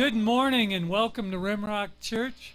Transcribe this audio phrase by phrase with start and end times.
[0.00, 2.54] Good morning and welcome to Rimrock Church.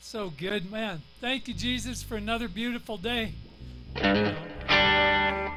[0.00, 1.00] So good, man.
[1.18, 3.32] Thank you, Jesus, for another beautiful day.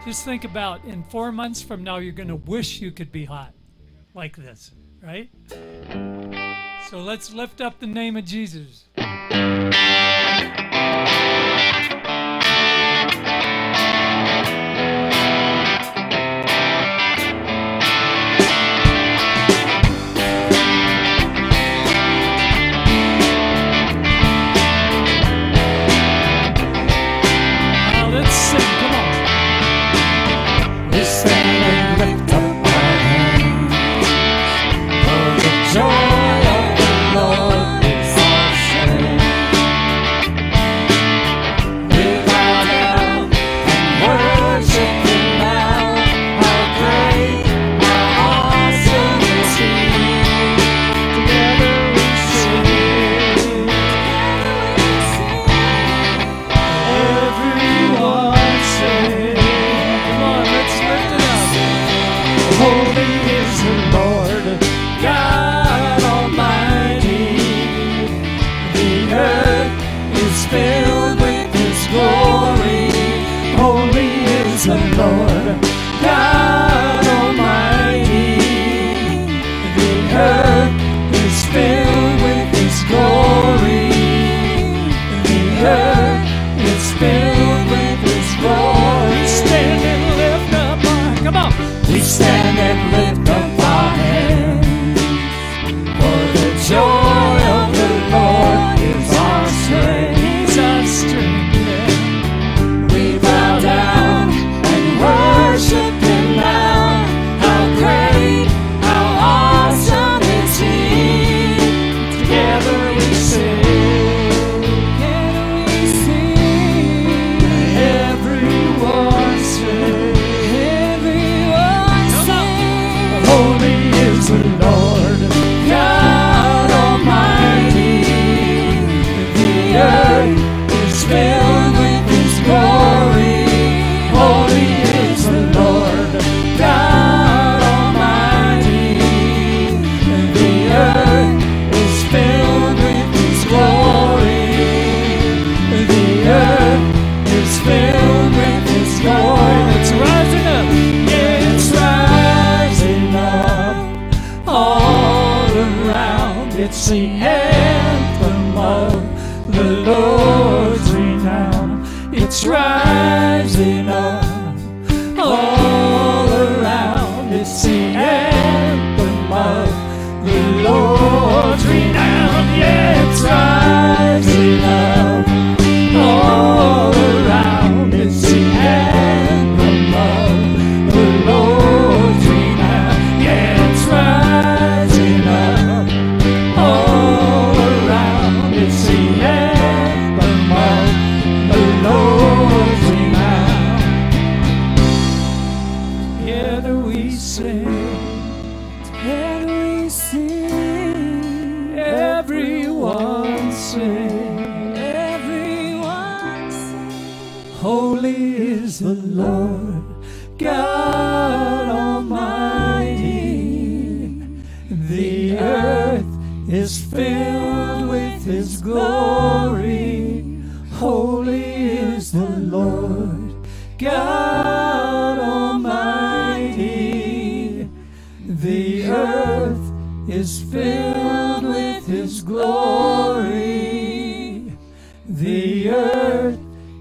[0.05, 3.25] Just think about in four months from now, you're going to wish you could be
[3.25, 3.51] hot
[4.13, 4.71] like this,
[5.03, 5.29] right?
[6.89, 8.85] So let's lift up the name of Jesus.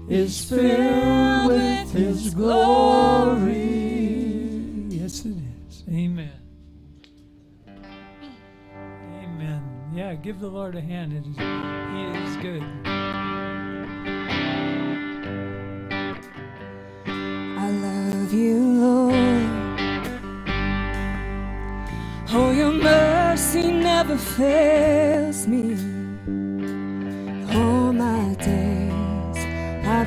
[0.09, 3.55] is filled with his glory.
[4.89, 5.35] Yes, it
[5.67, 5.83] is.
[5.89, 6.31] Amen.
[9.23, 9.61] Amen.
[9.93, 11.11] Yeah, give the Lord a hand.
[11.13, 12.63] It is, he is good.
[17.59, 19.13] I love you, Lord.
[22.29, 25.16] Oh, your mercy never fails.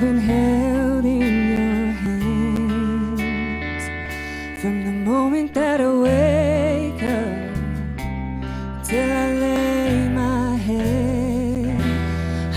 [0.00, 3.20] Been held in your hands
[4.62, 7.50] from the moment that I wake up
[8.82, 11.80] till I lay my head.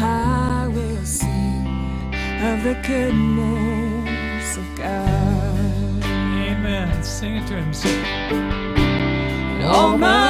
[0.01, 2.16] I will sing
[2.50, 6.04] of the goodness of God.
[6.06, 7.04] Amen.
[7.04, 7.74] Sing it to him.
[7.74, 8.06] Sing.
[10.00, 10.23] My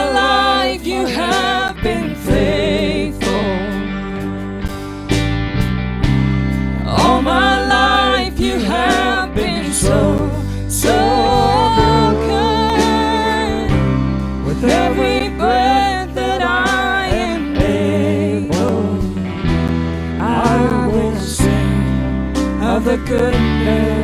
[23.15, 24.02] of the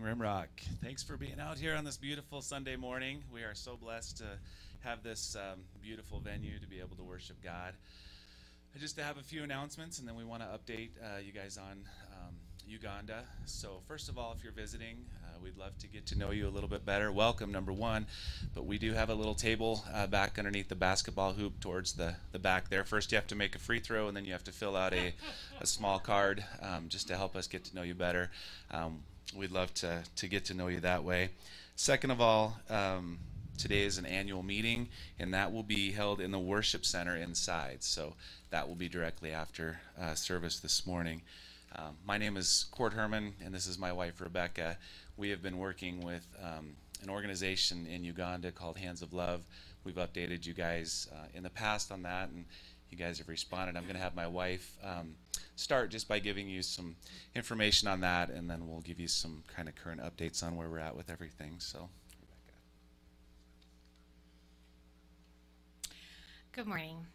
[0.00, 0.46] morning, Rimrock.
[0.82, 3.22] Thanks for being out here on this beautiful Sunday morning.
[3.32, 4.24] We are so blessed to
[4.80, 7.74] have this um, beautiful venue to be able to worship God.
[8.78, 11.58] just to have a few announcements, and then we want to update uh, you guys
[11.58, 12.34] on um,
[12.66, 13.24] Uganda.
[13.44, 16.46] So, first of all, if you're visiting, uh, we'd love to get to know you
[16.46, 17.12] a little bit better.
[17.12, 18.06] Welcome, number one.
[18.54, 22.14] But we do have a little table uh, back underneath the basketball hoop towards the,
[22.32, 22.84] the back there.
[22.84, 24.94] First, you have to make a free throw, and then you have to fill out
[24.94, 25.14] a,
[25.60, 28.30] a small card um, just to help us get to know you better.
[28.70, 29.00] Um,
[29.36, 31.30] we'd love to, to get to know you that way.
[31.76, 33.18] Second of all, um,
[33.56, 37.82] today is an annual meeting, and that will be held in the worship center inside.
[37.82, 38.14] So
[38.50, 41.22] that will be directly after uh, service this morning.
[41.76, 44.76] Um, my name is Court Herman, and this is my wife Rebecca.
[45.16, 49.42] We have been working with um, an organization in Uganda called Hands of Love.
[49.84, 52.44] We've updated you guys uh, in the past on that, and
[52.90, 53.76] you guys have responded.
[53.76, 55.14] I'm going to have my wife um,
[55.56, 56.96] start just by giving you some
[57.34, 60.68] information on that, and then we'll give you some kind of current updates on where
[60.68, 61.56] we're at with everything.
[61.58, 61.88] So.
[62.20, 62.58] Rebecca.
[66.52, 67.06] Good morning.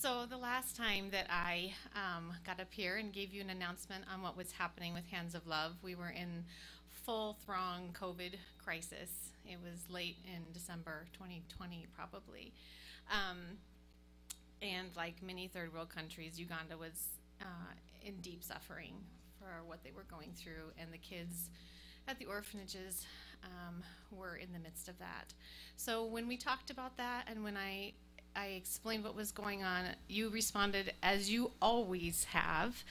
[0.00, 4.04] So the last time that I um, got up here and gave you an announcement
[4.12, 6.44] on what was happening with Hands of Love, we were in
[7.04, 9.32] full throng COVID crisis.
[9.44, 12.52] It was late in December 2020, probably.
[13.10, 13.56] Um,
[14.62, 17.08] and like many third world countries, Uganda was
[17.40, 17.72] uh,
[18.02, 18.94] in deep suffering
[19.38, 21.50] for what they were going through, and the kids
[22.06, 23.06] at the orphanages
[23.44, 25.34] um, were in the midst of that.
[25.76, 27.92] So when we talked about that, and when I
[28.36, 32.84] I explained what was going on, you responded as you always have,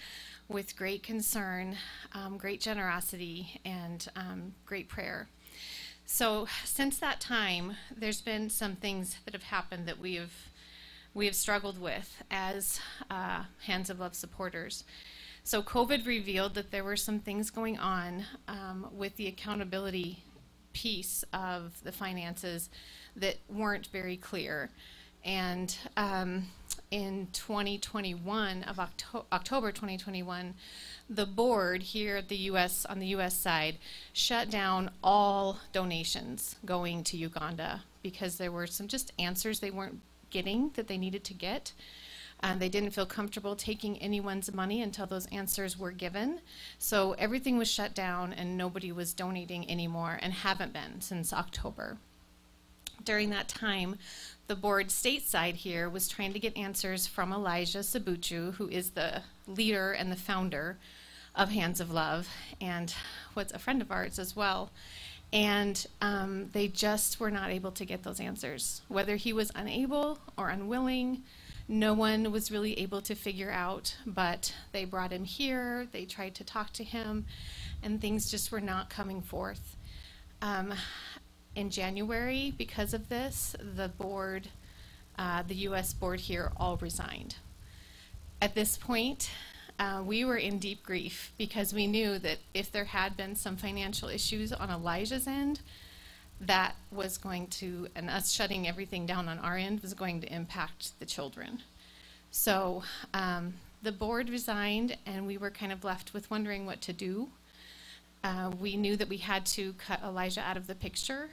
[0.50, 1.78] with great concern,
[2.14, 5.30] um, great generosity, and um, great prayer.
[6.06, 10.32] So since that time, there's been some things that have happened that we have
[11.18, 14.84] we have struggled with as uh, Hands of Love supporters.
[15.44, 20.24] So COVID revealed that there were some things going on um, with the accountability
[20.74, 22.70] piece of the finances
[23.16, 24.70] that weren't very clear.
[25.26, 26.50] And um,
[26.92, 30.54] in 2021, of Octo- October 2021,
[31.10, 32.86] the board here at the U.S.
[32.86, 33.36] on the U.S.
[33.36, 33.78] side
[34.14, 40.00] shut down all donations going to Uganda because there were some just answers they weren't
[40.30, 41.74] getting that they needed to get.
[42.40, 46.42] And they didn't feel comfortable taking anyone's money until those answers were given.
[46.78, 51.98] So everything was shut down and nobody was donating anymore and haven't been since October.
[53.04, 53.98] During that time,
[54.48, 59.24] the board stateside here was trying to get answers from Elijah Sabuchu, who is the
[59.48, 60.78] leader and the founder
[61.36, 62.28] of Hands of Love,
[62.60, 62.94] and
[63.34, 64.72] what's a friend of ours as well.
[65.34, 68.82] And um, they just were not able to get those answers.
[68.88, 71.24] Whether he was unable or unwilling,
[71.68, 73.96] no one was really able to figure out.
[74.06, 77.26] But they brought him here, they tried to talk to him,
[77.84, 79.76] and things just were not coming forth.
[80.42, 80.74] Um,
[81.56, 84.48] in January, because of this, the board,
[85.18, 85.92] uh, the U.S.
[85.92, 87.36] board here, all resigned.
[88.40, 89.32] At this point,
[89.80, 93.56] uh, we were in deep grief because we knew that if there had been some
[93.56, 95.60] financial issues on Elijah's end,
[96.42, 100.34] that was going to, and us shutting everything down on our end was going to
[100.34, 101.60] impact the children.
[102.32, 106.94] So um, the board resigned, and we were kind of left with wondering what to
[106.94, 107.30] do.
[108.24, 111.30] Uh, we knew that we had to cut Elijah out of the picture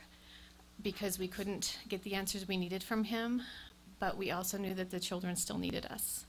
[0.83, 3.43] because we couldn't get the answers we needed from him,
[3.99, 6.25] but we also knew that the children still needed us.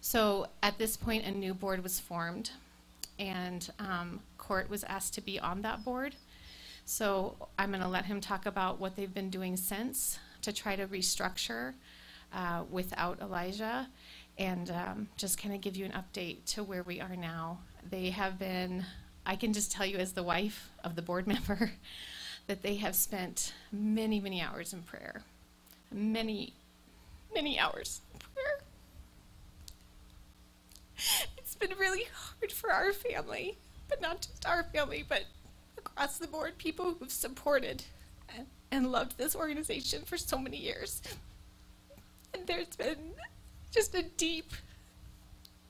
[0.00, 2.50] So at this point, a new board was formed,
[3.18, 6.14] and um, Court was asked to be on that board.
[6.84, 10.76] So I'm going to let him talk about what they've been doing since to try
[10.76, 11.74] to restructure
[12.32, 13.88] uh, without Elijah
[14.38, 17.58] and um, just kind of give you an update to where we are now.
[17.90, 18.84] They have been,
[19.26, 21.72] I can just tell you as the wife of the board member,
[22.46, 25.22] that they have spent many, many hours in prayer.
[25.92, 26.54] Many,
[27.34, 28.57] many hours in prayer.
[31.36, 35.24] It's been really hard for our family, but not just our family, but
[35.76, 37.84] across the board, people who've supported
[38.36, 41.02] and, and loved this organization for so many years.
[42.34, 43.14] And there's been
[43.70, 44.52] just a deep,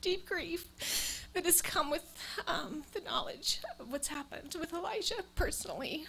[0.00, 2.04] deep grief that has come with
[2.46, 6.06] um, the knowledge of what's happened with Elijah personally,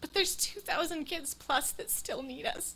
[0.00, 2.74] but there's 2,000 kids plus that still need us.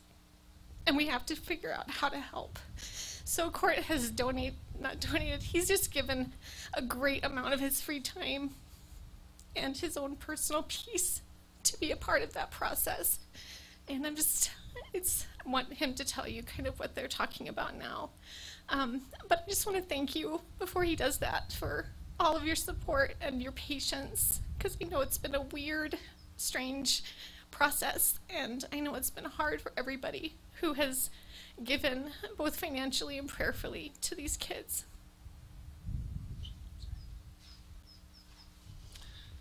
[0.86, 2.58] And we have to figure out how to help.
[2.78, 6.32] So Court has donated, not donated, he's just given
[6.74, 8.50] a great amount of his free time
[9.54, 11.22] and his own personal peace
[11.64, 13.18] to be a part of that process.
[13.88, 14.50] And I'm just,
[14.92, 18.10] it's, I want him to tell you kind of what they're talking about now.
[18.68, 21.86] Um, but I just want to thank you before he does that for
[22.18, 25.98] all of your support and your patience because we know it's been a weird
[26.36, 27.02] strange
[27.50, 31.10] process, and I know it's been hard for everybody who has
[31.64, 34.84] given both financially and prayerfully to these kids.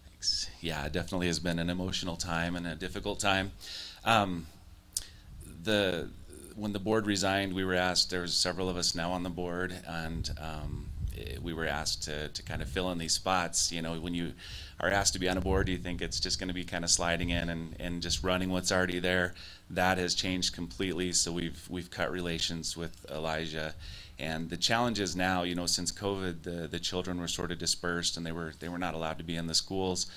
[0.08, 0.50] Thanks.
[0.62, 3.52] Yeah, it definitely has been an emotional time and a difficult time.
[4.04, 4.48] Um,
[5.64, 6.10] the
[6.56, 8.10] when the board resigned, we were asked.
[8.10, 10.88] There's several of us now on the board, and um,
[11.42, 13.72] we were asked to to kind of fill in these spots.
[13.72, 14.34] You know, when you
[14.80, 16.64] are asked to be on a board, do you think it's just going to be
[16.64, 19.34] kind of sliding in and, and just running what's already there?
[19.70, 21.12] That has changed completely.
[21.14, 23.74] So we've we've cut relations with Elijah,
[24.20, 27.58] and the challenge is now, you know, since COVID, the the children were sort of
[27.58, 30.08] dispersed and they were they were not allowed to be in the schools,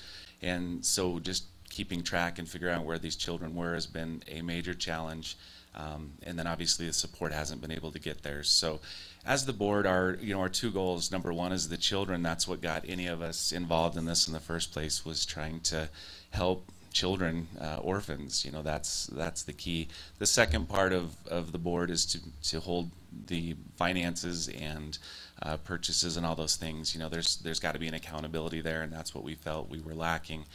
[0.41, 4.41] and so just keeping track and figuring out where these children were has been a
[4.41, 5.37] major challenge.
[5.75, 8.43] Um, and then obviously the support hasn't been able to get there.
[8.43, 8.79] So
[9.25, 11.11] as the board, our you know our two goals.
[11.11, 12.23] Number one is the children.
[12.23, 15.05] That's what got any of us involved in this in the first place.
[15.05, 15.89] Was trying to
[16.31, 18.45] help children, uh, orphans.
[18.45, 19.87] You know that's that's the key.
[20.17, 22.91] The second part of, of the board is to to hold
[23.27, 24.97] the finances and
[25.41, 26.93] uh, purchases and all those things.
[26.93, 29.69] You know there's there's got to be an accountability there, and that's what we felt
[29.69, 30.45] we were lacking.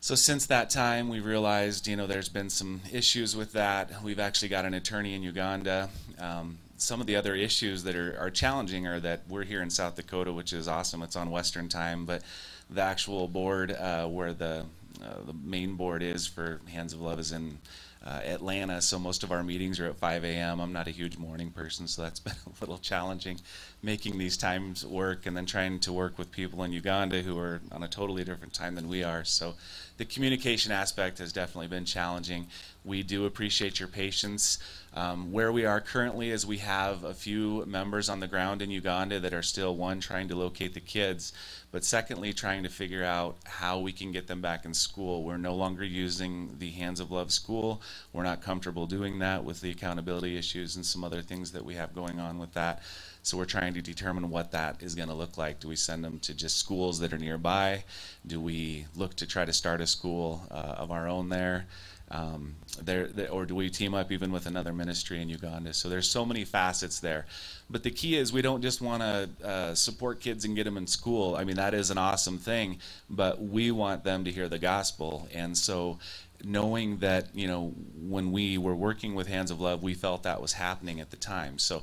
[0.00, 4.04] So since that time, we realized, you know, there's been some issues with that.
[4.04, 5.88] We've actually got an attorney in Uganda.
[6.20, 9.70] Um, some of the other issues that are, are challenging are that we're here in
[9.70, 11.02] South Dakota, which is awesome.
[11.02, 12.22] It's on Western time, but
[12.70, 14.66] the actual board uh, where the
[15.02, 17.58] uh, the main board is for Hands of Love is in
[18.04, 20.60] uh, Atlanta, so most of our meetings are at 5 a.m.
[20.60, 23.40] I'm not a huge morning person, so that's been a little challenging
[23.82, 27.60] making these times work and then trying to work with people in Uganda who are
[27.72, 29.24] on a totally different time than we are.
[29.24, 29.54] So
[29.96, 32.48] the communication aspect has definitely been challenging.
[32.84, 34.58] We do appreciate your patience.
[34.94, 38.70] Um, where we are currently is we have a few members on the ground in
[38.70, 41.34] Uganda that are still, one, trying to locate the kids,
[41.70, 45.22] but secondly, trying to figure out how we can get them back in school.
[45.22, 47.82] We're no longer using the Hands of Love school.
[48.12, 51.74] We're not comfortable doing that with the accountability issues and some other things that we
[51.74, 52.82] have going on with that.
[53.26, 55.58] So we're trying to determine what that is going to look like.
[55.58, 57.82] Do we send them to just schools that are nearby?
[58.24, 61.66] Do we look to try to start a school uh, of our own there?
[62.08, 65.74] Um, there, there, or do we team up even with another ministry in Uganda?
[65.74, 67.26] So there's so many facets there.
[67.68, 70.76] But the key is we don't just want to uh, support kids and get them
[70.76, 71.34] in school.
[71.34, 72.78] I mean, that is an awesome thing,
[73.10, 75.26] but we want them to hear the gospel.
[75.34, 75.98] And so
[76.44, 80.40] knowing that, you know, when we were working with Hands of Love, we felt that
[80.40, 81.58] was happening at the time.
[81.58, 81.82] So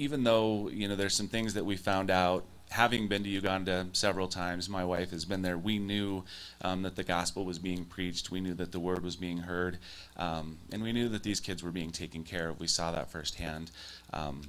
[0.00, 3.86] even though you know there's some things that we found out having been to Uganda
[3.92, 5.58] several times, my wife has been there.
[5.58, 6.24] We knew
[6.62, 8.30] um, that the gospel was being preached.
[8.30, 9.78] We knew that the word was being heard,
[10.16, 12.58] um, and we knew that these kids were being taken care of.
[12.58, 13.70] We saw that firsthand.
[14.12, 14.40] Um,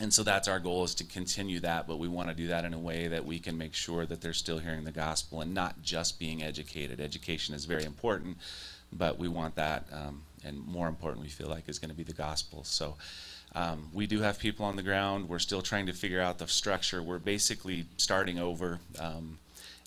[0.00, 2.64] and so that's our goal is to continue that, but we want to do that
[2.64, 5.52] in a way that we can make sure that they're still hearing the gospel and
[5.52, 7.00] not just being educated.
[7.00, 8.36] Education is very important,
[8.92, 12.04] but we want that, um, and more important, we feel like, is going to be
[12.04, 12.62] the gospel.
[12.62, 12.96] So
[13.54, 15.28] um, we do have people on the ground.
[15.28, 17.02] We're still trying to figure out the structure.
[17.02, 18.80] We're basically starting over.
[18.98, 19.38] Um,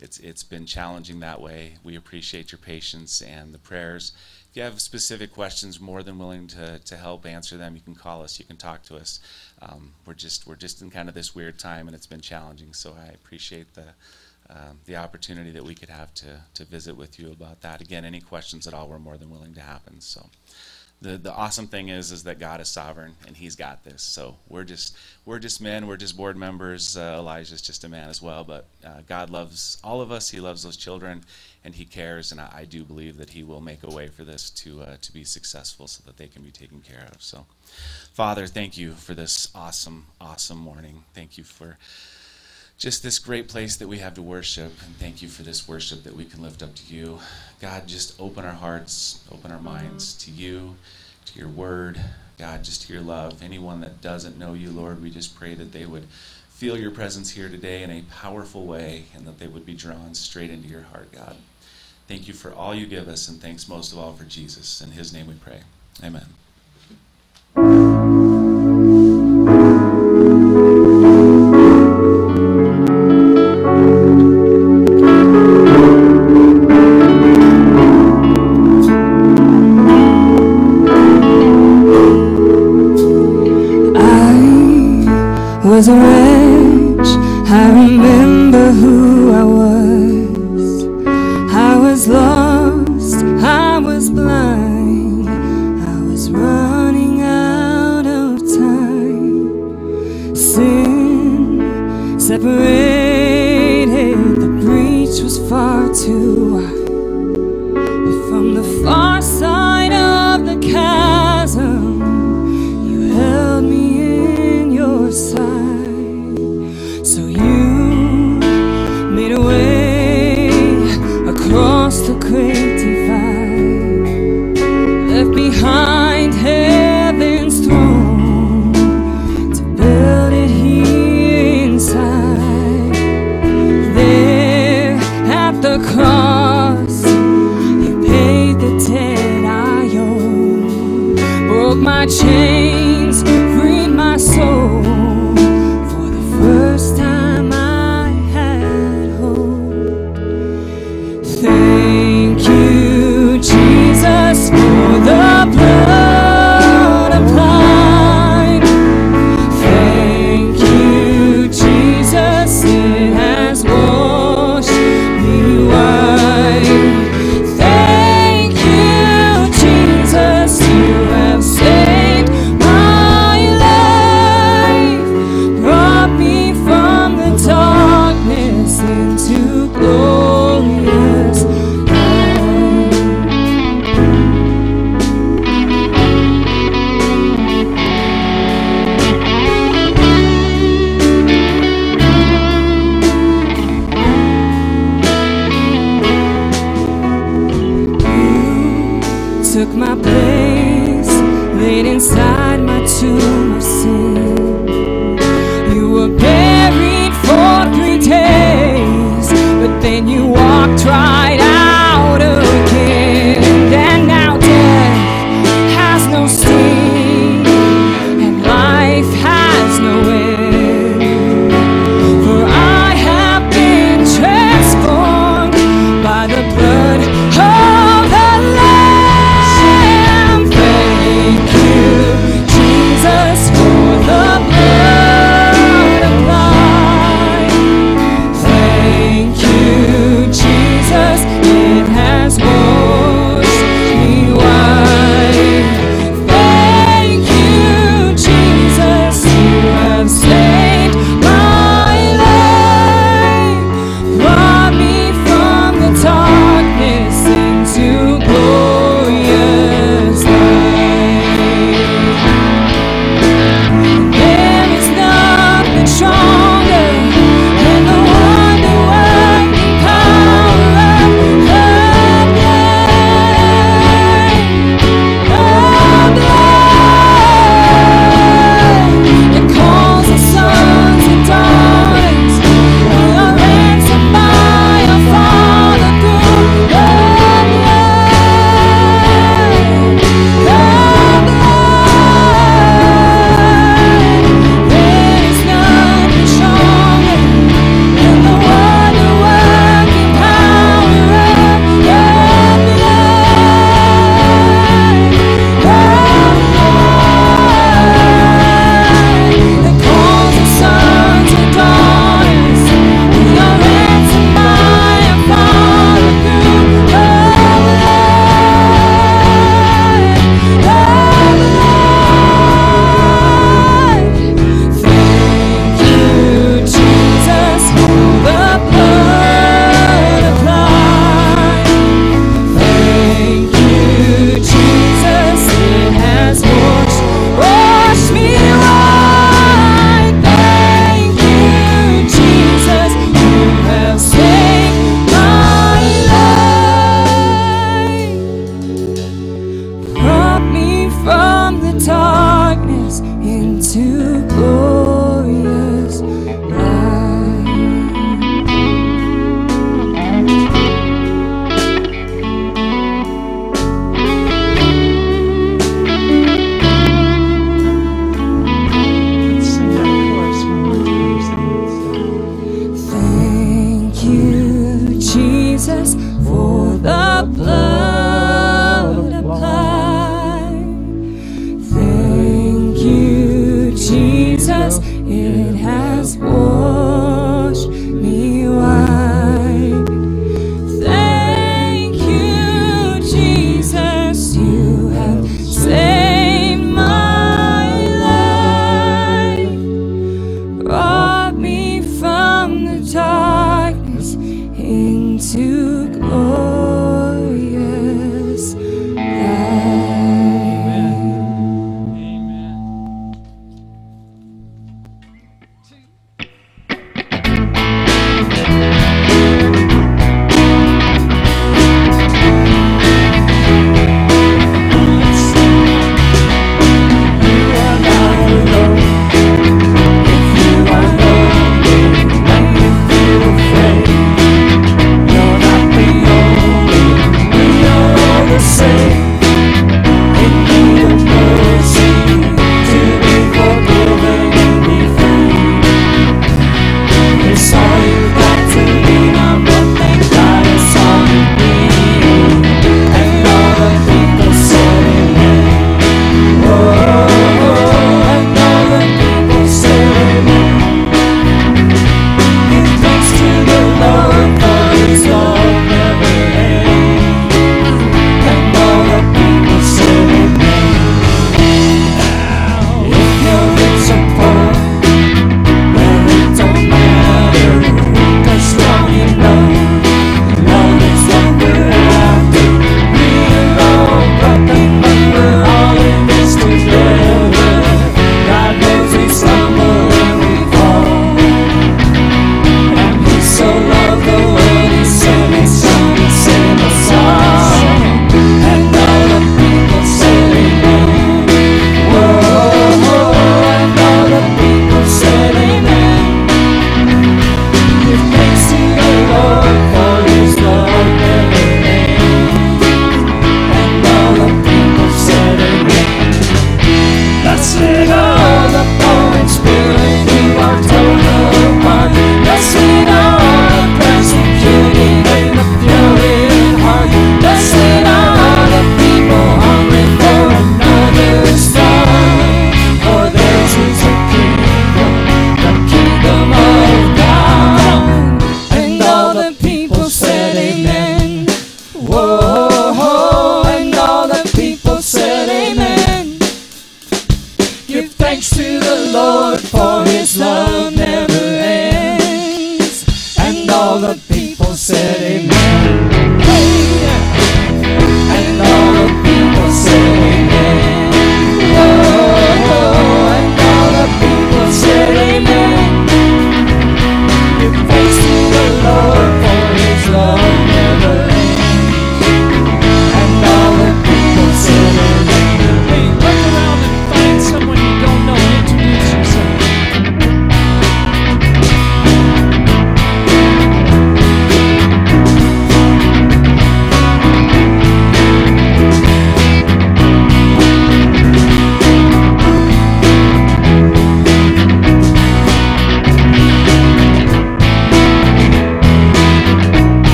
[0.00, 1.74] it's it's been challenging that way.
[1.84, 4.12] We appreciate your patience and the prayers.
[4.50, 7.76] If you have specific questions, more than willing to, to help answer them.
[7.76, 8.38] You can call us.
[8.38, 9.20] You can talk to us.
[9.62, 12.72] Um, we're just we're just in kind of this weird time, and it's been challenging.
[12.72, 13.84] So I appreciate the
[14.48, 17.80] uh, the opportunity that we could have to to visit with you about that.
[17.80, 20.00] Again, any questions at all, we're more than willing to happen.
[20.00, 20.30] So
[21.02, 24.02] the, the awesome thing is is that God is sovereign and He's got this.
[24.02, 25.86] So we're just we're just men.
[25.86, 26.96] We're just board members.
[26.96, 28.44] Uh, Elijah's just a man as well.
[28.44, 30.28] But uh, God loves all of us.
[30.30, 31.24] He loves those children,
[31.64, 32.32] and He cares.
[32.32, 34.96] And I, I do believe that He will make a way for this to uh,
[35.00, 37.22] to be successful, so that they can be taken care of.
[37.22, 37.46] So,
[38.12, 41.04] Father, thank you for this awesome awesome morning.
[41.14, 41.78] Thank you for
[42.80, 44.72] just this great place that we have to worship.
[44.84, 47.18] And thank you for this worship that we can lift up to you.
[47.60, 50.76] God, just open our hearts, open our minds to you,
[51.26, 52.00] to your word.
[52.38, 53.42] God, just to your love.
[53.42, 56.06] Anyone that doesn't know you, Lord, we just pray that they would
[56.48, 60.14] feel your presence here today in a powerful way and that they would be drawn
[60.14, 61.36] straight into your heart, God.
[62.08, 64.80] Thank you for all you give us, and thanks most of all for Jesus.
[64.80, 65.60] In his name we pray.
[66.02, 66.24] Amen.
[85.80, 87.08] Was a wretch.
[87.48, 90.84] I remember who I was.
[91.54, 93.24] I was lost.
[93.42, 95.26] I was blind.
[95.26, 100.36] I was running out of time.
[100.36, 104.18] Sin separated.
[104.36, 106.79] The breach was far too wide.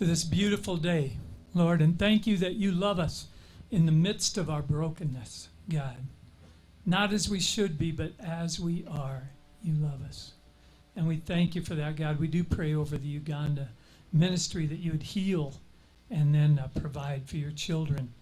[0.00, 1.18] to this beautiful day,
[1.52, 3.26] Lord, and thank you that you love us
[3.70, 5.98] in the midst of our brokenness, God.
[6.86, 9.28] Not as we should be, but as we are,
[9.62, 10.32] you love us.
[10.96, 12.18] And we thank you for that, God.
[12.18, 13.68] We do pray over the Uganda
[14.10, 15.60] ministry that you would heal
[16.10, 18.14] and then uh, provide for your children,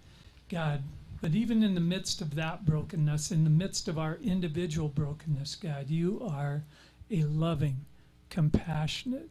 [0.48, 0.82] God.
[1.20, 5.54] But even in the midst of that brokenness, in the midst of our individual brokenness,
[5.54, 6.64] God, you are
[7.08, 7.86] a loving,
[8.30, 9.30] compassionate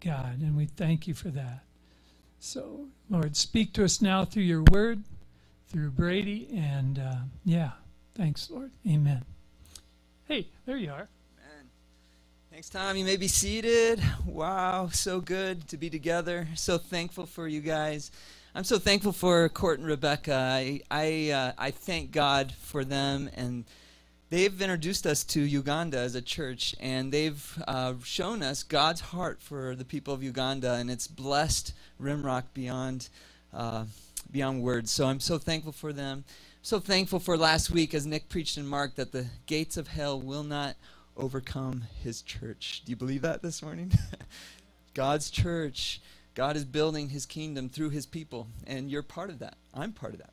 [0.00, 1.65] God, and we thank you for that.
[2.46, 5.02] So, Lord, speak to us now through your word,
[5.66, 7.70] through Brady, and uh, yeah,
[8.14, 8.70] thanks, Lord.
[8.88, 9.24] Amen.
[10.28, 11.08] Hey, there you are.
[11.38, 11.66] Amen.
[12.52, 12.96] Thanks, Tom.
[12.96, 14.00] You may be seated.
[14.24, 16.46] Wow, so good to be together.
[16.54, 18.12] So thankful for you guys.
[18.54, 20.32] I'm so thankful for Court and Rebecca.
[20.32, 23.64] I I, uh, I thank God for them, and
[24.30, 29.42] they've introduced us to Uganda as a church, and they've uh, shown us God's heart
[29.42, 33.08] for the people of Uganda, and it's blessed Rimrock beyond
[33.52, 33.84] uh,
[34.30, 34.90] beyond words.
[34.90, 36.24] So I'm so thankful for them.
[36.62, 40.20] So thankful for last week as Nick preached in Mark that the gates of hell
[40.20, 40.76] will not
[41.16, 42.82] overcome his church.
[42.84, 43.92] Do you believe that this morning?
[44.94, 46.00] God's church.
[46.34, 49.56] God is building his kingdom through his people, and you're part of that.
[49.72, 50.30] I'm part of that.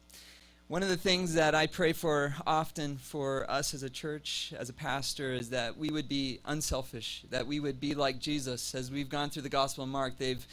[0.67, 4.69] One of the things that I pray for often for us as a church, as
[4.69, 8.73] a pastor, is that we would be unselfish, that we would be like Jesus.
[8.73, 10.45] As we've gone through the Gospel of Mark, they've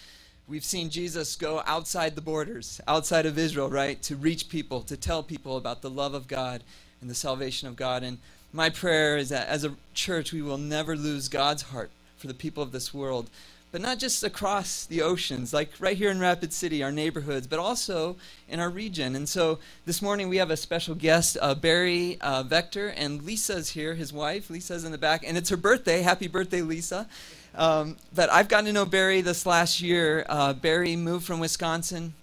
[0.51, 4.97] we've seen Jesus go outside the borders, outside of Israel, right, to reach people, to
[4.97, 6.65] tell people about the love of God
[7.01, 8.03] and the salvation of God.
[8.03, 8.19] And
[8.53, 12.35] my prayer is that as a church, we will never lose God's heart for the
[12.35, 13.31] people of this world,
[13.71, 17.61] but not just across the oceans, like right here in Rapid City, our neighborhoods, but
[17.61, 18.17] also
[18.49, 19.15] in our region.
[19.15, 23.71] And so this morning we have a special guest, uh, Barry uh, Vector, and Lisa's
[23.71, 24.51] here, his wife.
[24.51, 26.03] Lisa's in the back, and it's her birthday.
[26.03, 27.07] Happy birthday, Lisa.
[27.55, 30.25] Um, but I've gotten to know Barry this last year.
[30.29, 32.15] Uh, Barry moved from Wisconsin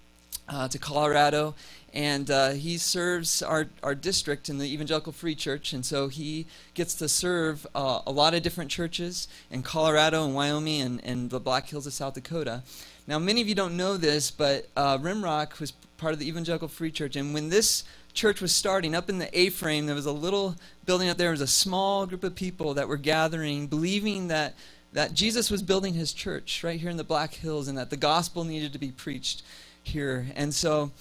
[0.48, 1.56] uh, to Colorado,
[1.94, 6.46] and uh, he serves our, our district in the Evangelical Free Church, and so he
[6.74, 11.30] gets to serve uh, a lot of different churches in Colorado and Wyoming and, and
[11.30, 12.63] the Black Hills of South Dakota.
[13.08, 16.68] Now, many of you don't know this, but uh, Rimrock was part of the Evangelical
[16.68, 20.06] Free Church, and when this church was starting, up in the A frame, there was
[20.06, 21.26] a little building up there.
[21.26, 24.56] There was a small group of people that were gathering, believing that
[24.93, 27.97] that Jesus was building his church right here in the Black Hills and that the
[27.97, 29.43] gospel needed to be preached
[29.84, 30.28] here.
[30.36, 30.91] And so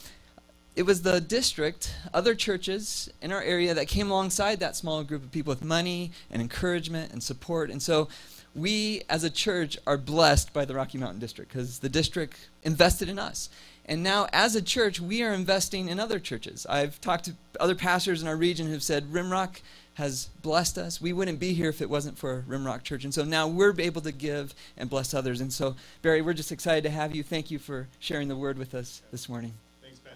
[0.74, 5.24] it was the district, other churches in our area that came alongside that small group
[5.24, 7.70] of people with money and encouragement and support.
[7.70, 8.08] And so
[8.54, 13.08] we as a church are blessed by the Rocky Mountain District because the district invested
[13.08, 13.48] in us.
[13.84, 16.66] And now, as a church, we are investing in other churches.
[16.68, 19.60] I've talked to other pastors in our region who've said Rimrock
[19.96, 21.00] has blessed us.
[21.00, 23.04] We wouldn't be here if it wasn't for Rimrock Church.
[23.04, 25.40] And so now we're able to give and bless others.
[25.40, 27.22] And so, Barry, we're just excited to have you.
[27.22, 29.54] Thank you for sharing the word with us this morning.
[29.82, 30.12] Thanks, Ben.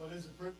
[0.00, 0.59] Well, it is a privilege.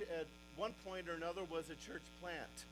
[0.00, 0.26] At
[0.56, 2.64] one point or another was a church plant.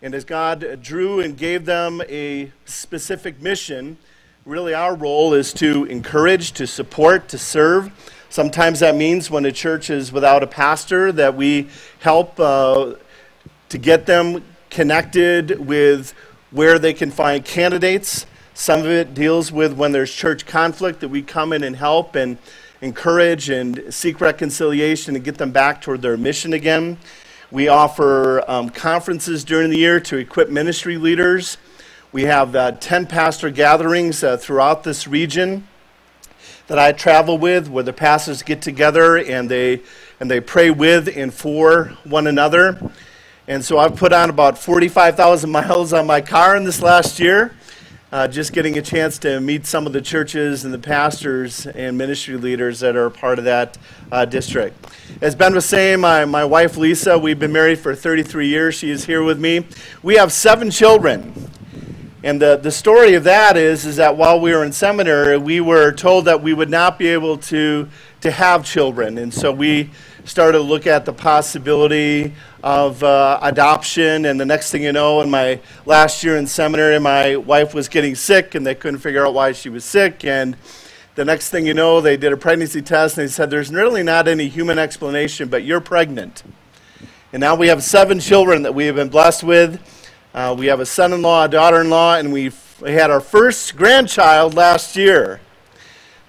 [0.00, 3.98] And as God drew and gave them a specific mission,
[4.46, 7.90] really our role is to encourage, to support, to serve.
[8.30, 11.68] Sometimes that means when a church is without a pastor, that we
[12.00, 12.94] help uh,
[13.68, 16.14] to get them connected with
[16.50, 18.26] where they can find candidates.
[18.54, 22.14] Some of it deals with when there's church conflict, that we come in and help
[22.14, 22.38] and
[22.80, 26.98] encourage and seek reconciliation and get them back toward their mission again.
[27.50, 31.56] We offer um, conferences during the year to equip ministry leaders.
[32.12, 35.66] We have uh, 10 pastor gatherings uh, throughout this region
[36.68, 39.80] that I travel with where the pastors get together and they,
[40.20, 42.92] and they pray with and for one another.
[43.46, 47.56] And so I've put on about 45,000 miles on my car in this last year,
[48.10, 51.98] uh, just getting a chance to meet some of the churches and the pastors and
[51.98, 53.76] ministry leaders that are part of that
[54.10, 54.86] uh, district.
[55.20, 58.74] As Ben was saying, my, my wife Lisa, we've been married for 33 years.
[58.74, 59.66] She is here with me.
[60.02, 61.50] We have seven children.
[62.24, 65.60] And the, the story of that is, is that while we were in seminary, we
[65.60, 67.88] were told that we would not be able to,
[68.22, 69.18] to have children.
[69.18, 69.90] And so we
[70.24, 74.24] started to look at the possibility of uh, adoption.
[74.24, 77.88] And the next thing you know, in my last year in seminary, my wife was
[77.88, 80.24] getting sick, and they couldn't figure out why she was sick.
[80.24, 80.56] And
[81.14, 84.02] the next thing you know, they did a pregnancy test, and they said, There's really
[84.02, 86.42] not any human explanation, but you're pregnant.
[87.32, 89.80] And now we have seven children that we have been blessed with.
[90.32, 92.50] Uh, we have a son in law, a daughter in law, and we
[92.86, 95.40] had our first grandchild last year.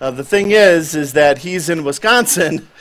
[0.01, 2.67] Uh, the thing is, is that he's in Wisconsin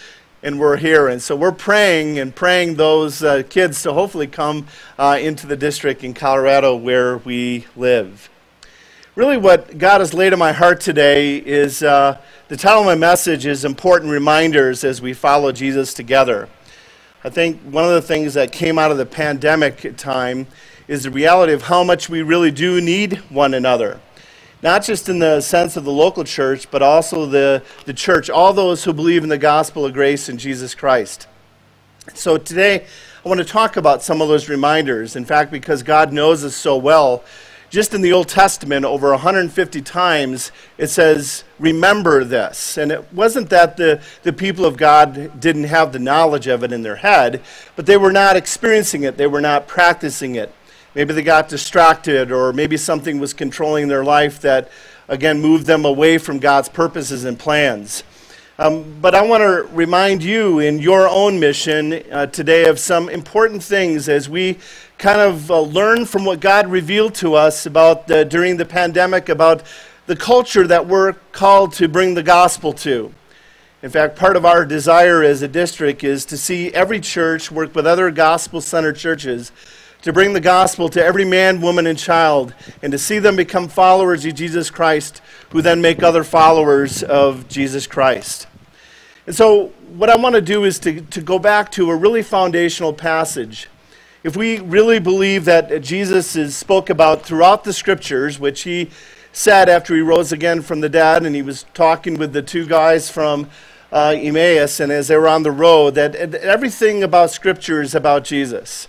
[0.48, 1.08] and we're here.
[1.08, 4.66] And so we're praying and praying those uh, kids to hopefully come
[4.98, 8.30] uh, into the district in Colorado where we live.
[9.14, 12.18] Really, what God has laid on my heart today is uh,
[12.48, 16.48] the title of my message is Important Reminders as we follow Jesus together.
[17.22, 20.46] I think one of the things that came out of the pandemic time
[20.86, 24.00] is the reality of how much we really do need one another
[24.62, 28.52] not just in the sense of the local church, but also the, the church, all
[28.52, 31.28] those who believe in the gospel of grace in Jesus Christ.
[32.14, 32.86] So today,
[33.24, 35.14] I want to talk about some of those reminders.
[35.14, 37.22] In fact, because God knows us so well,
[37.70, 42.78] just in the Old Testament, over 150 times, it says, Remember this.
[42.78, 46.72] And it wasn't that the, the people of God didn't have the knowledge of it
[46.72, 47.42] in their head,
[47.76, 50.52] but they were not experiencing it, they were not practicing it.
[50.94, 54.70] Maybe they got distracted, or maybe something was controlling their life that,
[55.06, 58.02] again, moved them away from God's purposes and plans.
[58.58, 63.08] Um, but I want to remind you in your own mission uh, today of some
[63.08, 64.58] important things as we
[64.98, 69.28] kind of uh, learn from what God revealed to us about the, during the pandemic
[69.28, 69.62] about
[70.06, 73.12] the culture that we're called to bring the gospel to.
[73.80, 77.76] In fact, part of our desire as a district is to see every church work
[77.76, 79.52] with other gospel centered churches
[80.02, 83.68] to bring the gospel to every man, woman, and child, and to see them become
[83.68, 85.20] followers of Jesus Christ,
[85.50, 88.46] who then make other followers of Jesus Christ.
[89.26, 92.22] And so, what I want to do is to, to go back to a really
[92.22, 93.68] foundational passage.
[94.22, 98.90] If we really believe that Jesus is spoke about throughout the scriptures, which he
[99.32, 102.66] said after he rose again from the dead, and he was talking with the two
[102.66, 103.48] guys from
[103.92, 108.24] uh, Emmaus, and as they were on the road, that everything about scripture is about
[108.24, 108.88] Jesus.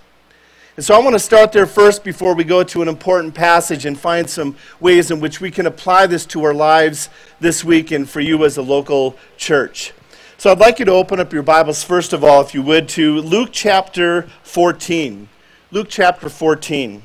[0.79, 3.85] And so I want to start there first before we go to an important passage
[3.85, 7.09] and find some ways in which we can apply this to our lives
[7.41, 9.91] this week and for you as a local church.
[10.37, 12.87] So I'd like you to open up your Bibles, first of all, if you would,
[12.91, 15.27] to Luke chapter 14.
[15.71, 17.03] Luke chapter 14.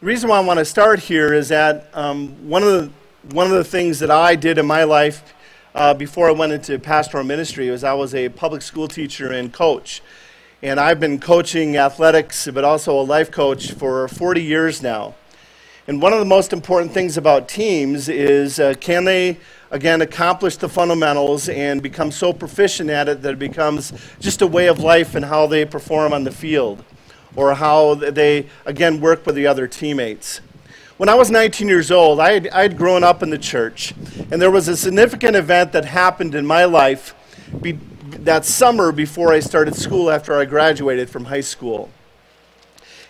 [0.00, 3.48] The reason why I want to start here is that um, one, of the, one
[3.48, 5.34] of the things that I did in my life
[5.74, 9.52] uh, before I went into pastoral ministry was I was a public school teacher and
[9.52, 10.02] coach.
[10.64, 15.16] And I've been coaching athletics, but also a life coach for 40 years now.
[15.88, 19.38] And one of the most important things about teams is uh, can they,
[19.72, 24.46] again, accomplish the fundamentals and become so proficient at it that it becomes just a
[24.46, 26.84] way of life and how they perform on the field
[27.34, 30.40] or how they, again, work with the other teammates.
[30.96, 33.94] When I was 19 years old, I had, I had grown up in the church,
[34.30, 37.16] and there was a significant event that happened in my life
[37.60, 37.78] be,
[38.20, 41.90] that summer before I started school after I graduated from high school.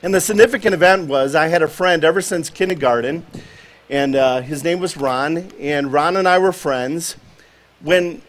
[0.03, 3.27] And the significant event was I had a friend ever since kindergarten,
[3.91, 7.17] and uh, his name was Ron, and Ron and I were friends.
[7.81, 8.23] When,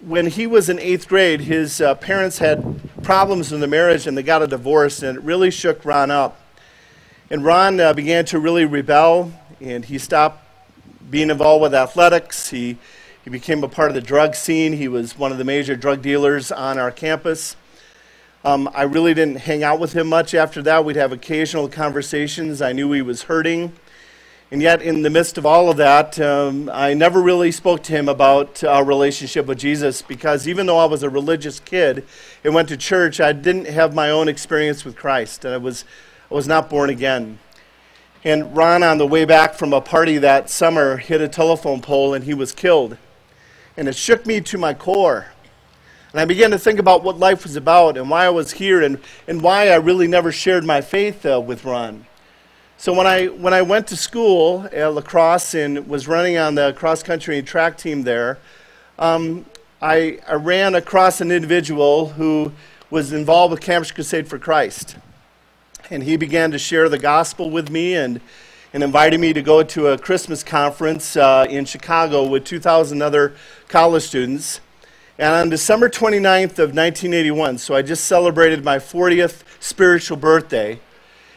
[0.00, 4.16] when he was in eighth grade, his uh, parents had problems in the marriage and
[4.16, 6.40] they got a divorce, and it really shook Ron up.
[7.30, 10.44] And Ron uh, began to really rebel, and he stopped
[11.10, 12.50] being involved with athletics.
[12.50, 12.78] He
[13.28, 14.72] he became a part of the drug scene.
[14.72, 17.56] He was one of the major drug dealers on our campus.
[18.42, 20.82] Um, I really didn't hang out with him much after that.
[20.82, 22.62] We'd have occasional conversations.
[22.62, 23.74] I knew he was hurting.
[24.50, 27.92] And yet, in the midst of all of that, um, I never really spoke to
[27.92, 32.06] him about our relationship with Jesus because even though I was a religious kid
[32.44, 35.44] and went to church, I didn't have my own experience with Christ.
[35.44, 35.84] and I was,
[36.30, 37.40] I was not born again.
[38.24, 42.14] And Ron, on the way back from a party that summer, hit a telephone pole
[42.14, 42.96] and he was killed
[43.78, 45.28] and it shook me to my core.
[46.10, 48.82] And I began to think about what life was about and why I was here
[48.82, 48.98] and,
[49.28, 52.04] and why I really never shared my faith uh, with Ron.
[52.76, 56.56] So when I, when I went to school at La Crosse and was running on
[56.56, 58.38] the cross country track team there,
[58.98, 59.46] um,
[59.80, 62.52] I, I ran across an individual who
[62.90, 64.96] was involved with Campus Crusade for Christ.
[65.88, 68.20] And he began to share the gospel with me and,
[68.72, 73.34] and invited me to go to a Christmas conference uh, in Chicago with 2,000 other
[73.68, 74.60] college students.
[75.18, 80.80] And on December 29th of 1981, so I just celebrated my 40th spiritual birthday,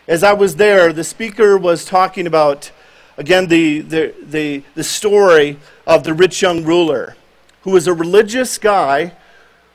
[0.07, 2.71] as I was there, the speaker was talking about,
[3.17, 7.15] again, the, the, the, the story of the rich young ruler,
[7.63, 9.13] who was a religious guy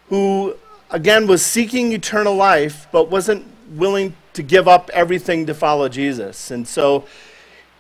[0.08, 0.56] who,
[0.90, 6.50] again, was seeking eternal life, but wasn't willing to give up everything to follow Jesus.
[6.50, 7.06] And so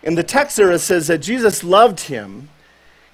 [0.02, 2.48] in the text there it says that Jesus loved him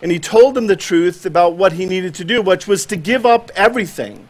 [0.03, 2.96] and he told them the truth about what he needed to do, which was to
[2.96, 4.28] give up everything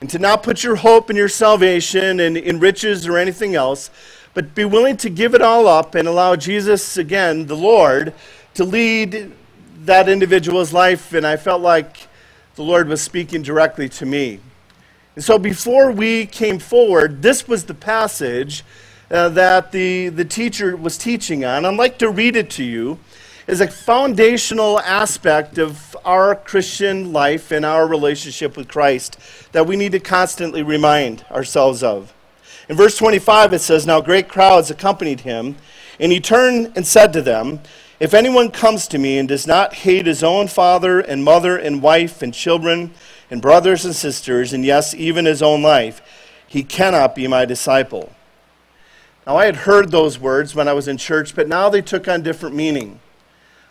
[0.00, 3.90] and to not put your hope in your salvation and in riches or anything else,
[4.32, 8.14] but be willing to give it all up and allow Jesus, again, the Lord,
[8.54, 9.32] to lead
[9.84, 11.12] that individual's life.
[11.12, 12.08] And I felt like
[12.54, 14.40] the Lord was speaking directly to me.
[15.14, 18.64] And so before we came forward, this was the passage
[19.10, 21.64] uh, that the, the teacher was teaching on.
[21.64, 22.98] I'd like to read it to you
[23.46, 29.18] as a foundational aspect of our Christian life and our relationship with Christ
[29.52, 32.14] that we need to constantly remind ourselves of.
[32.68, 35.56] In verse 25, it says, Now great crowds accompanied him,
[36.00, 37.60] and he turned and said to them,
[38.00, 41.82] If anyone comes to me and does not hate his own father and mother and
[41.82, 42.94] wife and children
[43.30, 46.00] and brothers and sisters, and yes, even his own life,
[46.46, 48.12] he cannot be my disciple.
[49.26, 52.08] Now, I had heard those words when I was in church, but now they took
[52.08, 53.00] on different meaning.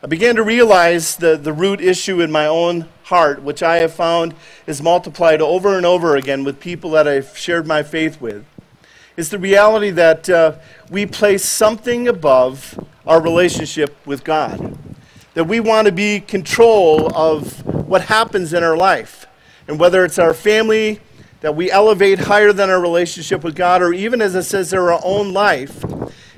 [0.04, 3.94] I began to realize the, the root issue in my own heart, which I have
[3.94, 4.36] found
[4.68, 8.46] is multiplied over and over again with people that I've shared my faith with,
[9.16, 10.56] is the reality that uh,
[10.90, 14.78] we place something above our relationship with God.
[15.36, 19.26] That we want to be control of what happens in our life.
[19.70, 21.00] And whether it's our family,
[21.40, 25.00] that we elevate higher than our relationship with God, or even as it says, our
[25.02, 25.82] own life,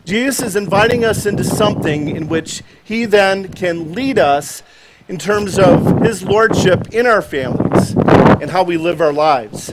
[0.06, 4.62] Jesus is inviting us into something in which he then can lead us
[5.08, 9.70] in terms of his lordship in our families and how we live our lives.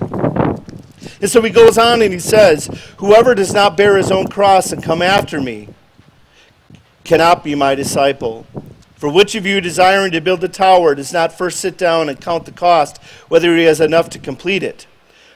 [1.20, 2.66] And so he goes on and he says,
[2.96, 5.68] Whoever does not bear his own cross and come after me
[7.04, 8.46] cannot be my disciple.
[8.94, 12.20] For which of you desiring to build a tower does not first sit down and
[12.20, 14.86] count the cost, whether he has enough to complete it?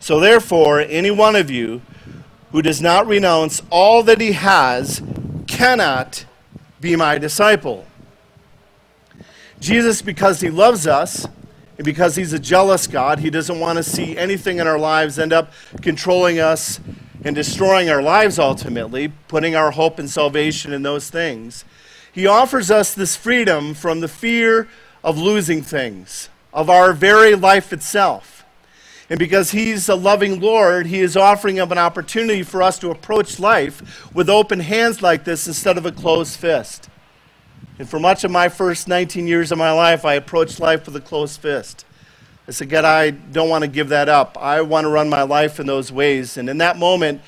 [0.00, 1.82] So therefore, any one of you
[2.52, 5.02] who does not renounce all that he has
[5.46, 6.24] cannot
[6.80, 7.86] be my disciple.
[9.60, 11.26] Jesus, because he loves us,
[11.76, 15.18] and because he's a jealous God, he doesn't want to see anything in our lives
[15.18, 16.80] end up controlling us
[17.22, 21.64] and destroying our lives ultimately, putting our hope and salvation in those things.
[22.12, 24.66] He offers us this freedom from the fear
[25.04, 28.39] of losing things, of our very life itself.
[29.10, 32.90] And because He's a loving Lord, He is offering up an opportunity for us to
[32.90, 36.88] approach life with open hands like this instead of a closed fist.
[37.78, 40.94] And for much of my first 19 years of my life, I approached life with
[40.94, 41.84] a closed fist.
[42.46, 44.38] I said, God, I don't want to give that up.
[44.38, 46.36] I want to run my life in those ways.
[46.36, 47.20] And in that moment,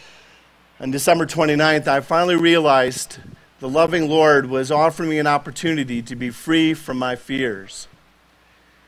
[0.78, 3.18] on December 29th, I finally realized
[3.60, 7.88] the loving Lord was offering me an opportunity to be free from my fears.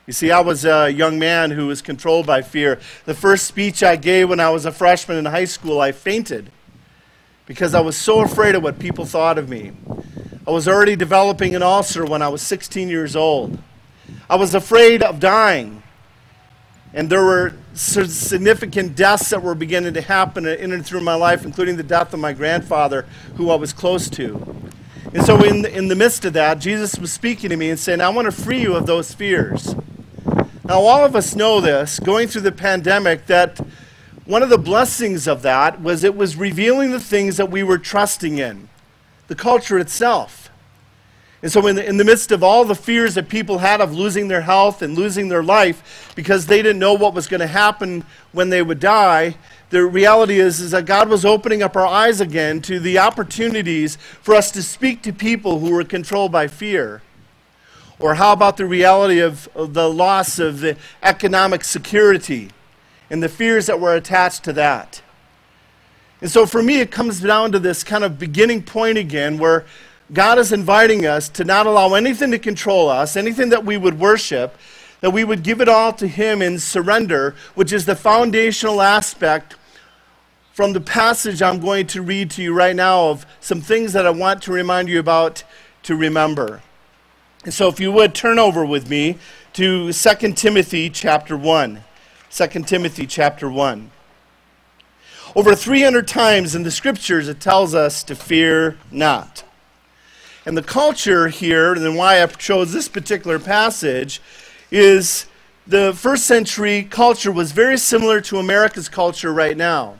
[0.06, 2.78] You see, I was a young man who was controlled by fear.
[3.06, 6.50] The first speech I gave when I was a freshman in high school, I fainted
[7.46, 9.72] because I was so afraid of what people thought of me.
[10.46, 13.58] I was already developing an ulcer when I was 16 years old.
[14.28, 15.82] I was afraid of dying.
[16.92, 21.44] And there were significant deaths that were beginning to happen in and through my life,
[21.44, 24.54] including the death of my grandfather, who I was close to.
[25.12, 27.78] And so, in the, in the midst of that, Jesus was speaking to me and
[27.78, 29.74] saying, I want to free you of those fears.
[30.66, 33.60] Now, all of us know this, going through the pandemic, that
[34.24, 37.76] one of the blessings of that was it was revealing the things that we were
[37.76, 38.70] trusting in,
[39.28, 40.50] the culture itself.
[41.42, 43.92] And so, in the, in the midst of all the fears that people had of
[43.92, 47.46] losing their health and losing their life because they didn't know what was going to
[47.46, 48.02] happen
[48.32, 49.36] when they would die,
[49.68, 53.96] the reality is, is that God was opening up our eyes again to the opportunities
[53.96, 57.02] for us to speak to people who were controlled by fear.
[57.98, 62.50] Or how about the reality of, the loss of the economic security
[63.08, 65.02] and the fears that were attached to that?
[66.20, 69.64] And so for me, it comes down to this kind of beginning point again where
[70.12, 73.98] God is inviting us to not allow anything to control us, anything that we would
[73.98, 74.56] worship,
[75.00, 79.56] that we would give it all to Him in surrender, which is the foundational aspect
[80.52, 84.06] from the passage I'm going to read to you right now of some things that
[84.06, 85.42] I want to remind you about
[85.82, 86.62] to remember.
[87.44, 89.18] And so if you would turn over with me
[89.52, 91.84] to 2 Timothy chapter 1.
[92.30, 93.90] 2 Timothy chapter 1.
[95.36, 99.44] Over 300 times in the scriptures it tells us to fear not.
[100.46, 104.22] And the culture here, and why I chose this particular passage,
[104.70, 105.26] is
[105.66, 109.96] the first century culture was very similar to America's culture right now.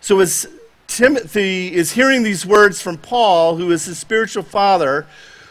[0.00, 0.46] So as
[0.86, 5.06] Timothy is hearing these words from Paul, who is his spiritual father,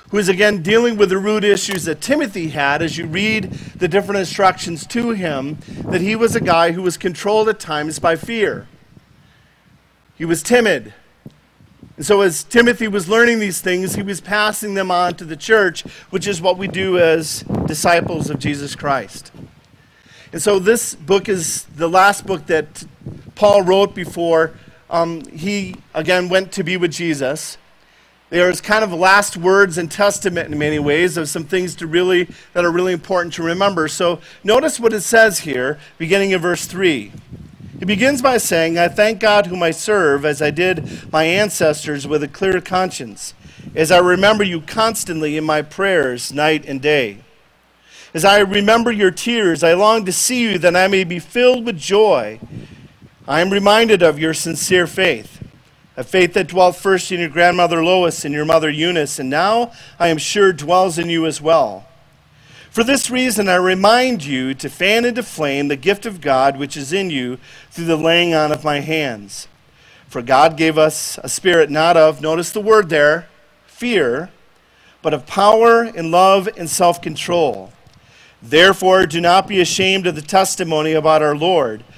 [0.10, 3.88] who is again dealing with the root issues that Timothy had as you read the
[3.88, 5.58] different instructions to him,
[5.90, 8.68] that he was a guy who was controlled at times by fear.
[10.18, 10.94] He was timid.
[11.98, 15.36] And so, as Timothy was learning these things, he was passing them on to the
[15.36, 15.82] church,
[16.12, 19.32] which is what we do as disciples of Jesus Christ.
[20.32, 22.86] And so, this book is the last book that
[23.36, 24.54] Paul wrote before
[24.90, 27.58] um, he, again, went to be with Jesus.
[28.30, 32.28] There's kind of last words and testament in many ways of some things to really
[32.54, 33.88] that are really important to remember.
[33.88, 37.14] So notice what it says here, beginning in verse 3.
[37.80, 42.06] He begins by saying, I thank God whom I serve as I did my ancestors
[42.06, 43.34] with a clear conscience,
[43.76, 47.20] as I remember you constantly in my prayers night and day.
[48.14, 51.66] As I remember your tears, I long to see you that I may be filled
[51.66, 52.40] with joy.
[53.28, 55.37] I am reminded of your sincere faith,
[55.98, 59.72] a faith that dwelt first in your grandmother Lois and your mother Eunice, and now
[60.00, 61.88] I am sure dwells in you as well.
[62.70, 66.78] For this reason, I remind you to fan into flame the gift of God which
[66.78, 67.40] is in you
[67.72, 69.48] through the laying on of my hands.
[70.08, 73.28] For God gave us a spirit not of, notice the word there,
[73.66, 74.30] fear,
[75.02, 77.74] but of power and love and self control.
[78.42, 81.84] Therefore, do not be ashamed of the testimony about our Lord,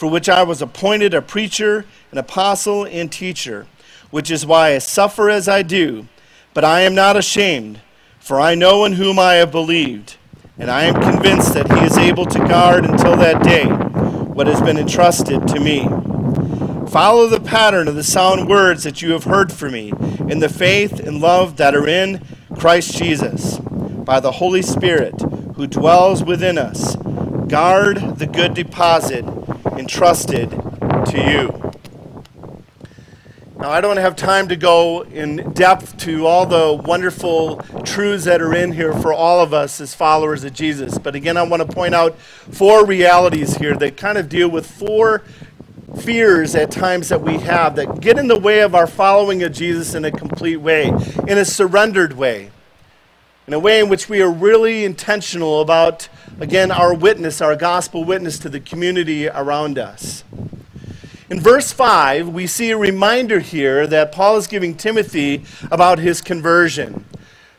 [0.00, 3.66] for which I was appointed a preacher, an apostle, and teacher,
[4.10, 6.08] which is why I suffer as I do,
[6.54, 7.82] but I am not ashamed,
[8.18, 10.16] for I know in whom I have believed
[10.56, 14.62] and I am convinced that He is able to guard until that day what has
[14.62, 15.84] been entrusted to me.
[16.88, 19.92] Follow the pattern of the sound words that you have heard from me
[20.30, 22.24] in the faith and love that are in
[22.58, 23.58] Christ Jesus.
[23.58, 25.20] By the Holy Spirit
[25.56, 26.96] who dwells within us,
[27.48, 29.24] guard the good deposit
[29.66, 31.70] entrusted to you.
[33.60, 38.40] Now, I don't have time to go in depth to all the wonderful truths that
[38.40, 40.96] are in here for all of us as followers of Jesus.
[40.96, 44.66] But again, I want to point out four realities here that kind of deal with
[44.66, 45.24] four
[45.98, 49.52] fears at times that we have that get in the way of our following of
[49.52, 50.88] Jesus in a complete way,
[51.28, 52.50] in a surrendered way,
[53.46, 56.08] in a way in which we are really intentional about,
[56.38, 60.24] again, our witness, our gospel witness to the community around us.
[61.28, 66.20] In verse 5, we see a reminder here that Paul is giving Timothy about his
[66.20, 67.04] conversion.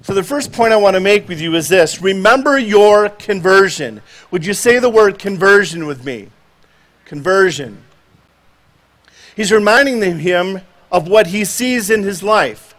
[0.01, 4.01] So, the first point I want to make with you is this remember your conversion.
[4.31, 6.29] Would you say the word conversion with me?
[7.05, 7.83] Conversion.
[9.35, 10.61] He's reminding him
[10.91, 12.71] of what he sees in his life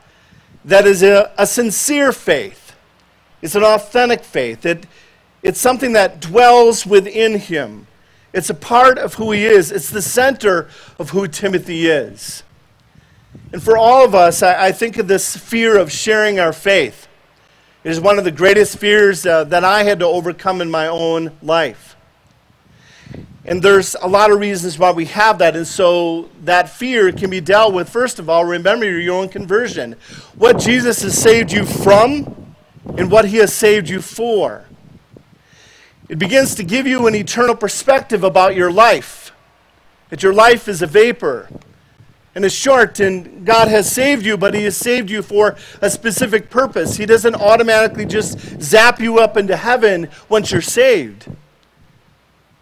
[0.64, 2.74] that is a, a sincere faith,
[3.40, 4.86] it's an authentic faith, it,
[5.43, 7.86] it's something that dwells within him.
[8.32, 10.68] It's a part of who he is, it's the center
[10.99, 12.43] of who Timothy is.
[13.53, 17.09] And for all of us, I, I think of this fear of sharing our faith.
[17.84, 20.86] It is one of the greatest fears uh, that I had to overcome in my
[20.86, 21.97] own life.
[23.45, 25.57] And there's a lot of reasons why we have that.
[25.57, 29.97] And so that fear can be dealt with, first of all, remember your own conversion.
[30.36, 32.55] What Jesus has saved you from
[32.97, 34.64] and what he has saved you for.
[36.09, 39.32] It begins to give you an eternal perspective about your life,
[40.11, 41.48] that your life is a vapor
[42.34, 45.90] and is short, and God has saved you, but He has saved you for a
[45.90, 46.96] specific purpose.
[46.96, 51.30] He doesn't automatically just zap you up into heaven once you're saved.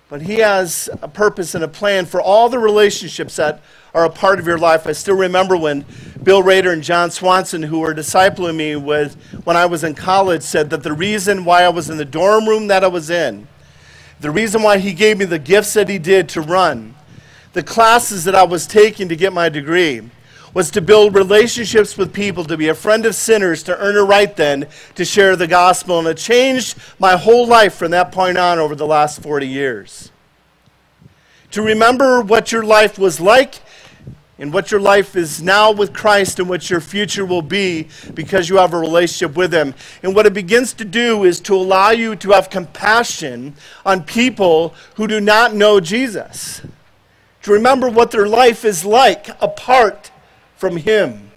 [0.09, 3.63] But He has a purpose and a plan for all the relationships that
[3.95, 4.87] are a part of your life.
[4.87, 5.85] I still remember when
[6.23, 9.15] Bill Rader and John Swanson, who were discipling me with,
[9.45, 12.49] when I was in college, said that the reason why I was in the dorm
[12.49, 13.49] room that I was in,
[14.21, 16.95] the reason why he gave me the gifts that he did to run,
[17.53, 20.03] the classes that I was taking to get my degree,
[20.53, 24.03] was to build relationships with people, to be a friend of sinners, to earn a
[24.03, 24.67] right then
[24.97, 26.01] to share the gospel.
[26.01, 30.11] And it changed my whole life from that point on over the last 40 years.
[31.53, 33.61] To remember what your life was like
[34.41, 38.49] and what your life is now with Christ and what your future will be because
[38.49, 39.75] you have a relationship with Him.
[40.03, 44.75] And what it begins to do is to allow you to have compassion on people
[44.95, 46.63] who do not know Jesus.
[47.43, 50.11] To remember what their life is like apart
[50.57, 51.31] from Him.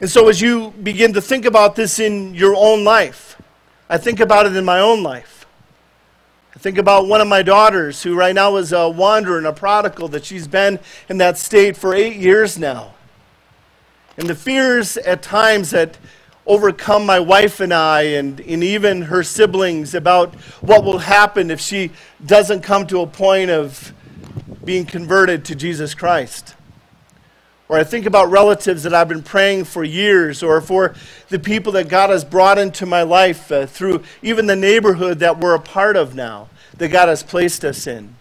[0.00, 3.40] And so, as you begin to think about this in your own life,
[3.88, 5.35] I think about it in my own life.
[6.56, 9.52] I think about one of my daughters who right now is a wanderer and a
[9.52, 12.94] prodigal, that she's been in that state for eight years now.
[14.16, 15.98] And the fears at times that
[16.46, 21.60] overcome my wife and I, and, and even her siblings, about what will happen if
[21.60, 21.90] she
[22.24, 23.92] doesn't come to a point of
[24.64, 26.55] being converted to Jesus Christ.
[27.68, 30.94] Or I think about relatives that I've been praying for years, or for
[31.30, 35.40] the people that God has brought into my life uh, through even the neighborhood that
[35.40, 36.48] we're a part of now,
[36.78, 38.14] that God has placed us in.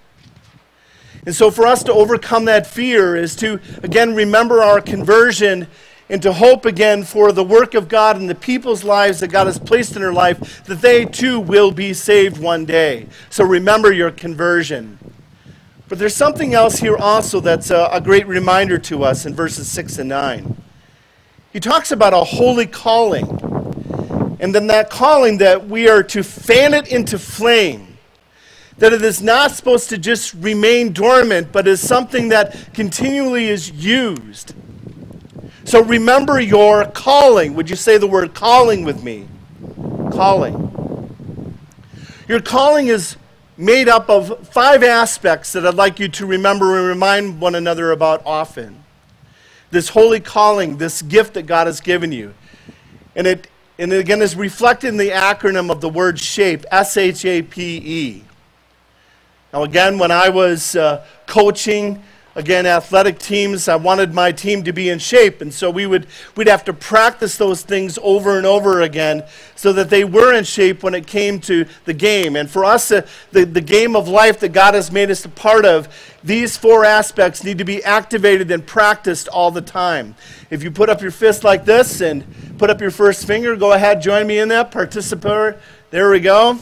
[1.27, 5.67] And so, for us to overcome that fear is to, again, remember our conversion
[6.09, 9.47] and to hope again for the work of God and the people's lives that God
[9.47, 13.07] has placed in their life, that they too will be saved one day.
[13.29, 14.99] So, remember your conversion.
[15.88, 19.69] But there's something else here also that's a, a, great reminder to us in verses
[19.69, 20.57] 6 and 9.
[21.53, 23.27] He talks about a holy calling.
[24.39, 27.97] And then that calling that we are to fan it into flame.
[28.79, 33.71] That it is not supposed to just remain dormant, but is something that continually is
[33.71, 34.53] used.
[35.65, 37.53] So remember your calling.
[37.53, 39.27] Would you say the word calling with me?
[40.11, 40.65] Calling.
[42.27, 43.17] Your calling is
[43.57, 47.91] made up of five aspects that I'd like you to remember and remind one another
[47.91, 48.83] about often.
[49.71, 52.33] This holy calling, this gift that God has given you.
[53.15, 53.47] And it,
[53.79, 57.41] and it again is reflected in the acronym of the word SHAPE, S H A
[57.41, 58.23] P E.
[59.53, 62.03] Now, again, when I was uh, coaching,
[62.36, 66.05] again athletic teams i wanted my team to be in shape and so we would
[66.36, 69.23] we'd have to practice those things over and over again
[69.55, 72.36] so that they were in shape when it came to the game.
[72.36, 75.29] And for us uh, the, the game of life that god has made us a
[75.29, 75.88] part of
[76.23, 80.15] these four aspects need to be activated and practiced all the time.
[80.49, 82.25] If you put up your fist like this and
[82.57, 85.55] put up your first finger go ahead join me in that participate
[85.91, 86.59] there we go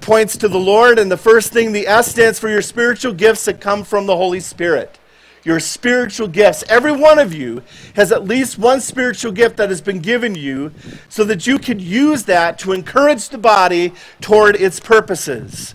[0.00, 3.44] points to the Lord, and the first thing, the S stands for your spiritual gifts
[3.44, 4.98] that come from the Holy Spirit.
[5.42, 6.64] Your spiritual gifts.
[6.68, 7.62] Every one of you
[7.94, 10.72] has at least one spiritual gift that has been given you
[11.08, 15.74] so that you can use that to encourage the body toward its purposes.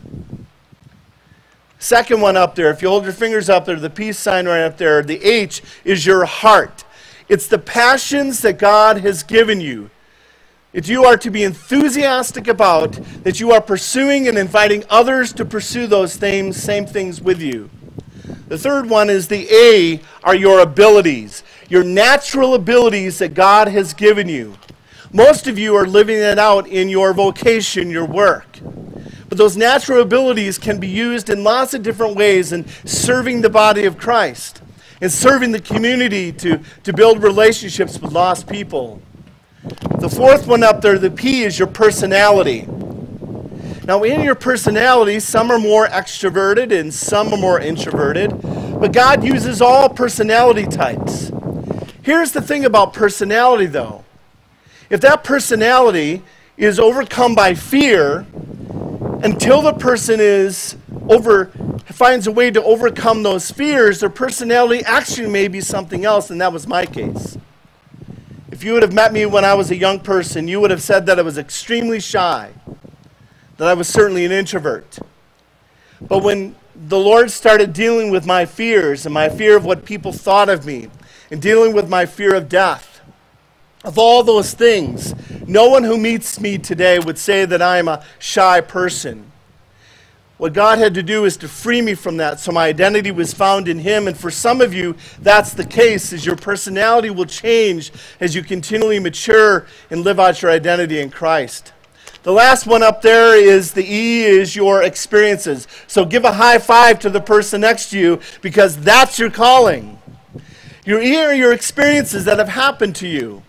[1.79, 4.63] Second one up there, if you hold your fingers up there, the peace sign right
[4.63, 6.83] up there, the H is your heart.
[7.27, 9.89] It's the passions that God has given you
[10.75, 12.91] that you are to be enthusiastic about,
[13.23, 17.69] that you are pursuing and inviting others to pursue those same, same things with you.
[18.49, 23.93] The third one is the A are your abilities, your natural abilities that God has
[23.93, 24.57] given you.
[25.13, 28.59] Most of you are living it out in your vocation, your work.
[29.29, 33.49] But those natural abilities can be used in lots of different ways in serving the
[33.49, 34.61] body of Christ
[35.01, 39.01] in serving the community to, to build relationships with lost people.
[39.99, 42.67] The fourth one up there, the P, is your personality.
[43.85, 48.31] Now, in your personality, some are more extroverted and some are more introverted,
[48.79, 51.31] but God uses all personality types.
[52.01, 54.03] Here's the thing about personality, though.
[54.89, 56.23] If that personality
[56.57, 58.25] is overcome by fear,
[59.23, 60.75] until the person is
[61.09, 61.51] over
[61.93, 66.41] finds a way to overcome those fears, their personality actually may be something else, and
[66.41, 67.37] that was my case.
[68.55, 70.81] If you would have met me when I was a young person, you would have
[70.81, 72.53] said that I was extremely shy,
[73.57, 74.97] that I was certainly an introvert.
[75.99, 80.13] But when the Lord started dealing with my fears and my fear of what people
[80.13, 80.87] thought of me,
[81.29, 83.01] and dealing with my fear of death,
[83.83, 85.13] of all those things,
[85.45, 89.33] no one who meets me today would say that I am a shy person.
[90.37, 93.33] What God had to do is to free me from that so my identity was
[93.33, 94.07] found in Him.
[94.07, 98.43] And for some of you, that's the case, is your personality will change as you
[98.43, 101.71] continually mature and live out your identity in Christ.
[102.23, 105.67] The last one up there is the E is your experiences.
[105.87, 109.99] So give a high five to the person next to you because that's your calling.
[110.85, 113.43] Your E are your experiences that have happened to you.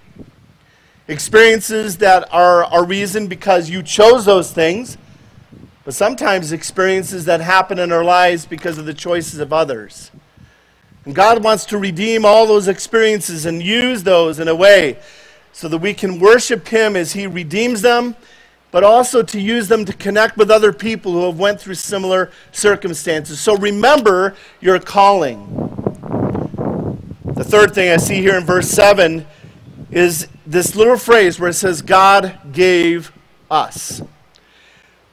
[1.08, 4.98] Experiences that are a reason because you chose those things,
[5.86, 10.10] but sometimes experiences that happen in our lives because of the choices of others.
[11.04, 14.98] And God wants to redeem all those experiences and use those in a way
[15.52, 18.16] so that we can worship Him as He redeems them,
[18.72, 22.32] but also to use them to connect with other people who have went through similar
[22.50, 23.38] circumstances.
[23.38, 25.46] So remember your calling.
[27.26, 29.24] The third thing I see here in verse 7
[29.92, 33.12] is this little phrase where it says, God gave
[33.48, 34.02] us.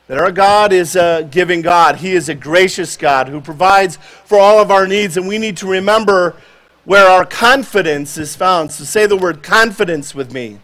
[0.08, 1.98] That our God is a giving God.
[1.98, 5.58] He is a gracious God who provides for all of our needs, and we need
[5.58, 6.36] to remember
[6.84, 8.72] where our confidence is found.
[8.72, 10.60] So say the word confidence with me.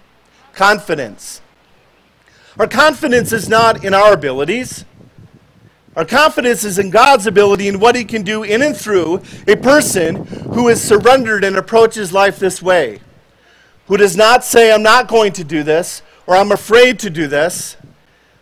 [0.54, 1.42] Confidence.
[2.58, 4.84] Our confidence is not in our abilities.
[5.96, 9.56] Our confidence is in God's ability and what He can do in and through a
[9.56, 13.00] person who is surrendered and approaches life this way.
[13.88, 17.28] Who does not say, I'm not going to do this, or I'm afraid to do
[17.28, 17.76] this,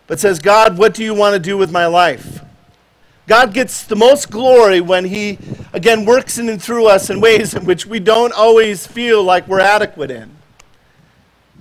[0.08, 2.42] but says, God, what do you want to do with my life?
[3.28, 5.38] God gets the most glory when He,
[5.72, 9.46] again, works in and through us in ways in which we don't always feel like
[9.46, 10.34] we're adequate in.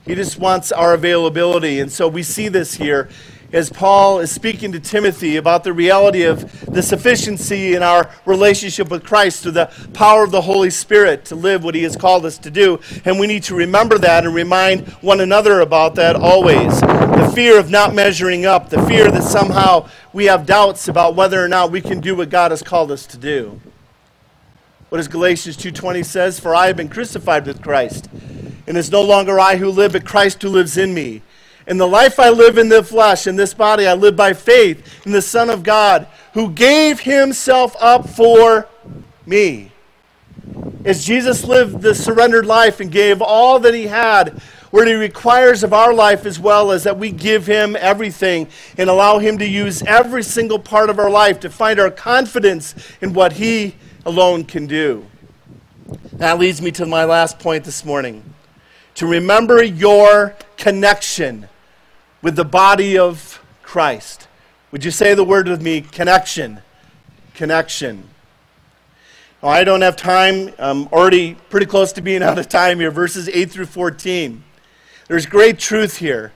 [0.05, 1.81] He just wants our availability.
[1.81, 3.09] And so we see this here
[3.51, 8.89] as Paul is speaking to Timothy about the reality of the sufficiency in our relationship
[8.89, 12.25] with Christ through the power of the Holy Spirit to live what He has called
[12.25, 12.79] us to do.
[13.03, 16.81] And we need to remember that and remind one another about that always.
[17.17, 21.43] The fear of not measuring up, the fear that somehow we have doubts about whether
[21.43, 23.59] or not we can do what God has called us to do.
[24.89, 26.39] What does Galatians 2:20 says?
[26.39, 28.07] For I have been crucified with Christ,
[28.67, 31.23] and it's no longer I who live, but Christ who lives in me.
[31.65, 35.03] In the life I live in the flesh, in this body, I live by faith
[35.03, 38.67] in the Son of God, who gave himself up for
[39.25, 39.71] me.
[40.85, 44.39] As Jesus lived the surrendered life and gave all that he had,
[44.71, 48.47] what he requires of our life as well is that we give him everything
[48.77, 52.75] and allow him to use every single part of our life to find our confidence
[53.01, 55.05] in what he alone can do.
[56.13, 58.23] That leads me to my last point this morning
[58.95, 61.47] to remember your connection
[62.21, 64.27] with the body of Christ.
[64.71, 65.81] Would you say the word with me?
[65.81, 66.61] Connection.
[67.35, 68.09] Connection.
[69.43, 70.51] I don't have time.
[70.57, 72.89] I'm already pretty close to being out of time here.
[72.89, 74.43] Verses 8 through 14.
[75.07, 76.33] There's great truth here.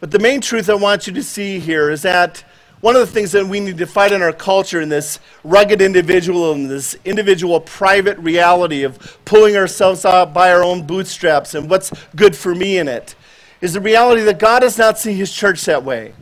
[0.00, 2.44] But the main truth I want you to see here is that
[2.80, 5.80] one of the things that we need to fight in our culture in this rugged
[5.80, 11.68] individual and this individual private reality of pulling ourselves out by our own bootstraps and
[11.68, 13.14] what's good for me in it
[13.60, 16.14] is the reality that God does not see his church that way.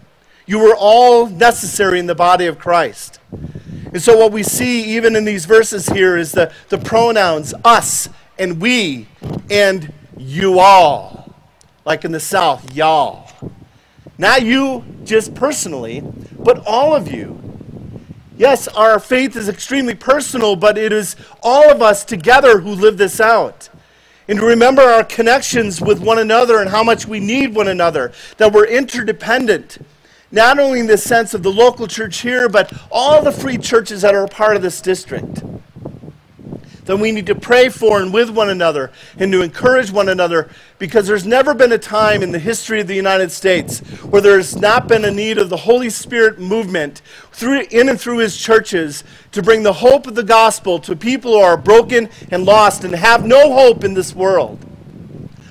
[0.46, 3.18] You were all necessary in the body of Christ.
[3.30, 8.08] And so, what we see even in these verses here is the, the pronouns us
[8.38, 9.08] and we
[9.50, 11.23] and you all.
[11.84, 13.30] Like in the South, y'all.
[14.16, 16.02] Not you just personally,
[16.38, 17.40] but all of you.
[18.36, 22.96] Yes, our faith is extremely personal, but it is all of us together who live
[22.96, 23.68] this out
[24.28, 28.12] and to remember our connections with one another and how much we need one another,
[28.38, 29.78] that we're interdependent.
[30.32, 34.02] Not only in the sense of the local church here, but all the free churches
[34.02, 35.42] that are a part of this district.
[36.84, 40.50] Then we need to pray for and with one another and to encourage one another
[40.78, 44.56] because there's never been a time in the history of the United States where there's
[44.56, 47.00] not been a need of the Holy Spirit movement
[47.32, 51.32] through, in and through his churches to bring the hope of the gospel to people
[51.32, 54.58] who are broken and lost and have no hope in this world.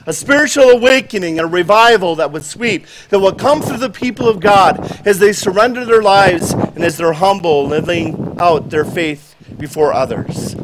[0.06, 4.28] A spiritual awakening, and a revival that would sweep, that will come through the people
[4.28, 9.34] of God as they surrender their lives and as they're humble, living out their faith
[9.58, 10.58] before others.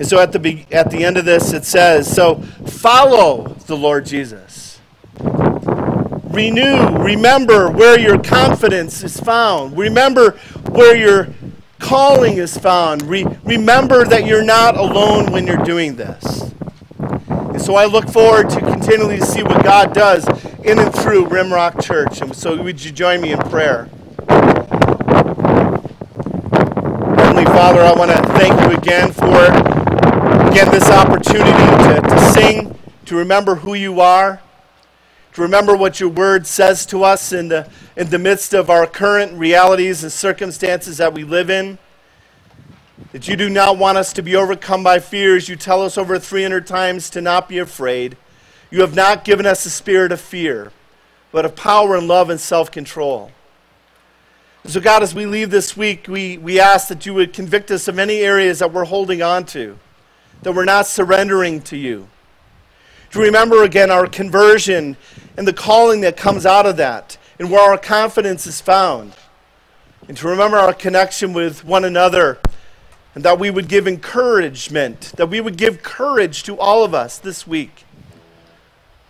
[0.00, 2.36] And so at the, be- at the end of this, it says, So
[2.66, 4.80] follow the Lord Jesus.
[5.18, 9.76] Renew, remember where your confidence is found.
[9.76, 10.30] Remember
[10.70, 11.28] where your
[11.80, 13.02] calling is found.
[13.02, 16.50] Re- remember that you're not alone when you're doing this.
[16.98, 20.26] And so I look forward to continually to see what God does
[20.60, 22.22] in and through Rimrock Church.
[22.22, 23.90] And so would you join me in prayer?
[27.18, 29.79] Heavenly Father, I want to thank you again for
[30.50, 34.42] Again, this opportunity to, to sing, to remember who you are,
[35.34, 38.84] to remember what your word says to us in the, in the midst of our
[38.84, 41.78] current realities and circumstances that we live in.
[43.12, 45.48] That you do not want us to be overcome by fears.
[45.48, 48.16] You tell us over 300 times to not be afraid.
[48.72, 50.72] You have not given us a spirit of fear,
[51.30, 53.30] but of power and love and self control.
[54.66, 57.86] So, God, as we leave this week, we, we ask that you would convict us
[57.86, 59.78] of any areas that we're holding on to,
[60.42, 62.08] that we're not surrendering to you.
[63.12, 64.96] To remember again our conversion
[65.36, 69.14] and the calling that comes out of that, and where our confidence is found.
[70.06, 72.38] And to remember our connection with one another,
[73.14, 77.18] and that we would give encouragement, that we would give courage to all of us
[77.18, 77.84] this week.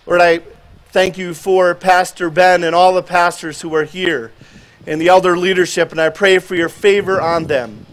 [0.07, 0.41] Lord, I
[0.89, 4.33] thank you for Pastor Ben and all the pastors who are here
[4.87, 7.87] and the elder leadership, and I pray for your favor on them.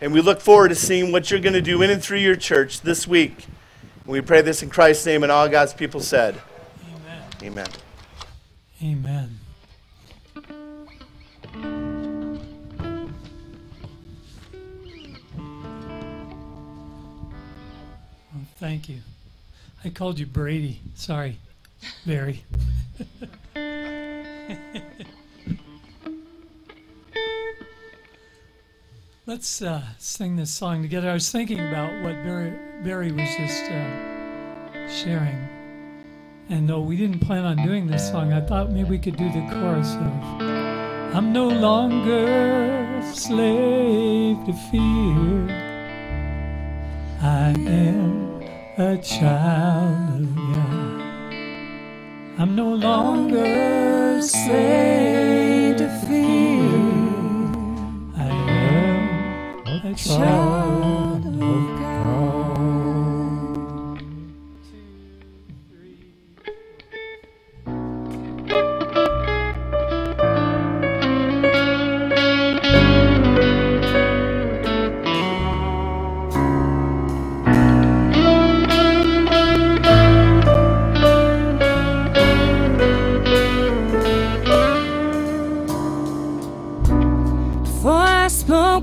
[0.00, 2.36] And we look forward to seeing what you're going to do in and through your
[2.36, 3.46] church this week.
[4.04, 6.40] And we pray this in Christ's name, and all God's people said,
[7.42, 7.66] Amen.
[7.66, 7.66] Amen.
[8.80, 9.38] Amen.
[18.34, 18.98] Oh, thank you.
[19.84, 20.80] I called you Brady.
[20.94, 21.38] Sorry,
[22.06, 22.44] Barry.
[29.28, 31.10] Let's uh, sing this song together.
[31.10, 32.50] I was thinking about what Barry,
[32.82, 35.36] Barry was just uh, sharing.
[36.48, 39.30] And though we didn't plan on doing this song, I thought maybe we could do
[39.30, 45.50] the chorus of I'm no longer slave to fear.
[47.20, 48.42] I am
[48.78, 51.02] a child of God.
[52.38, 55.57] I'm no longer slave
[59.88, 61.87] am a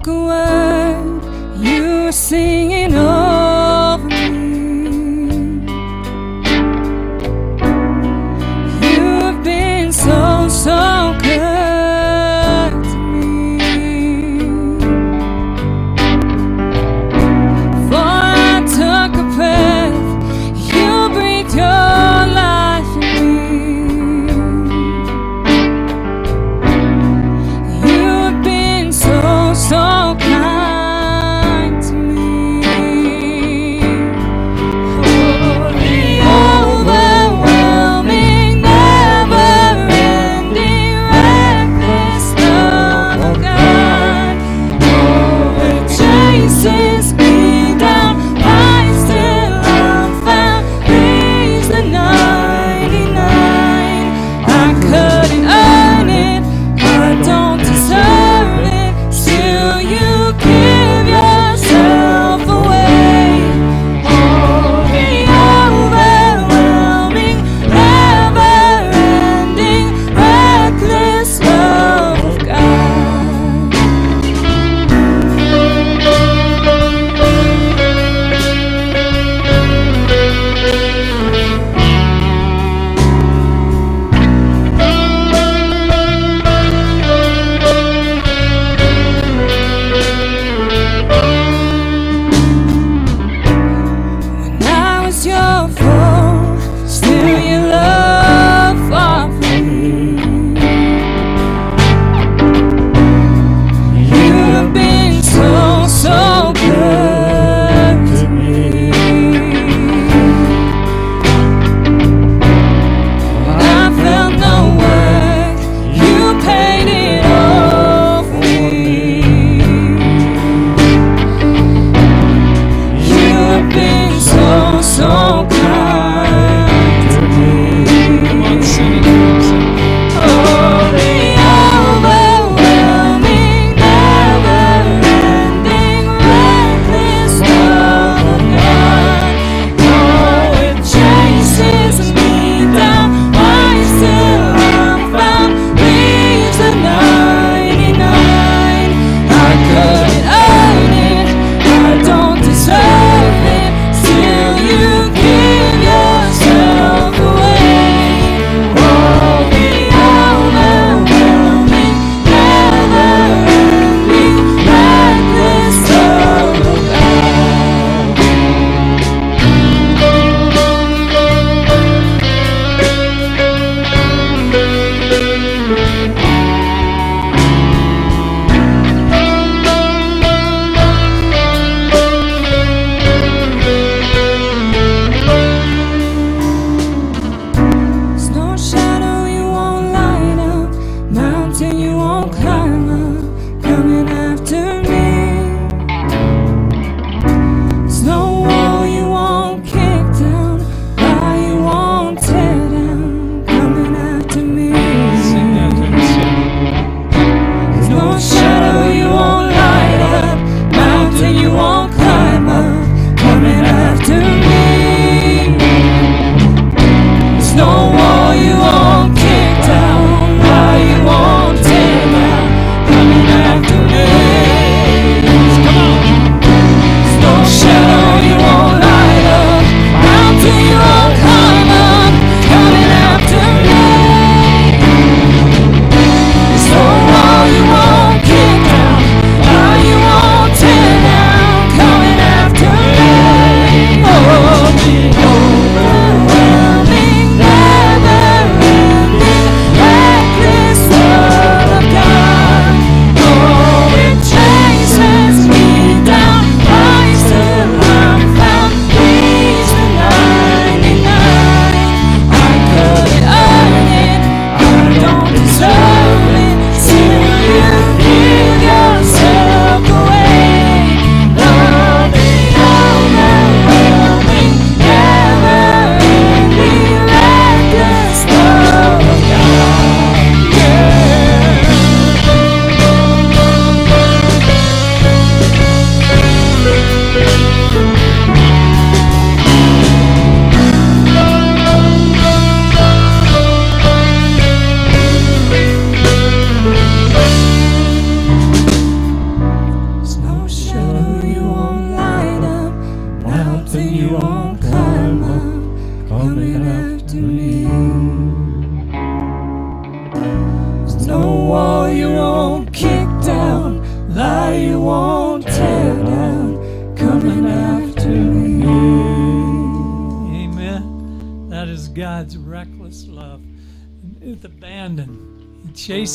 [0.07, 1.23] a word,
[1.57, 2.11] you were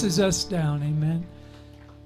[0.01, 0.83] Chases us down.
[0.83, 1.27] Amen.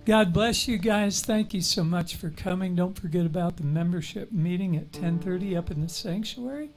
[0.04, 1.22] God bless you guys.
[1.22, 2.74] Thank you so much for coming.
[2.74, 6.70] Don't forget about the membership meeting at 10:30 up in the sanctuary.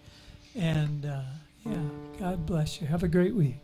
[0.55, 1.23] And uh,
[1.65, 1.81] yeah,
[2.19, 2.85] God bless you.
[2.85, 3.55] Have a great week.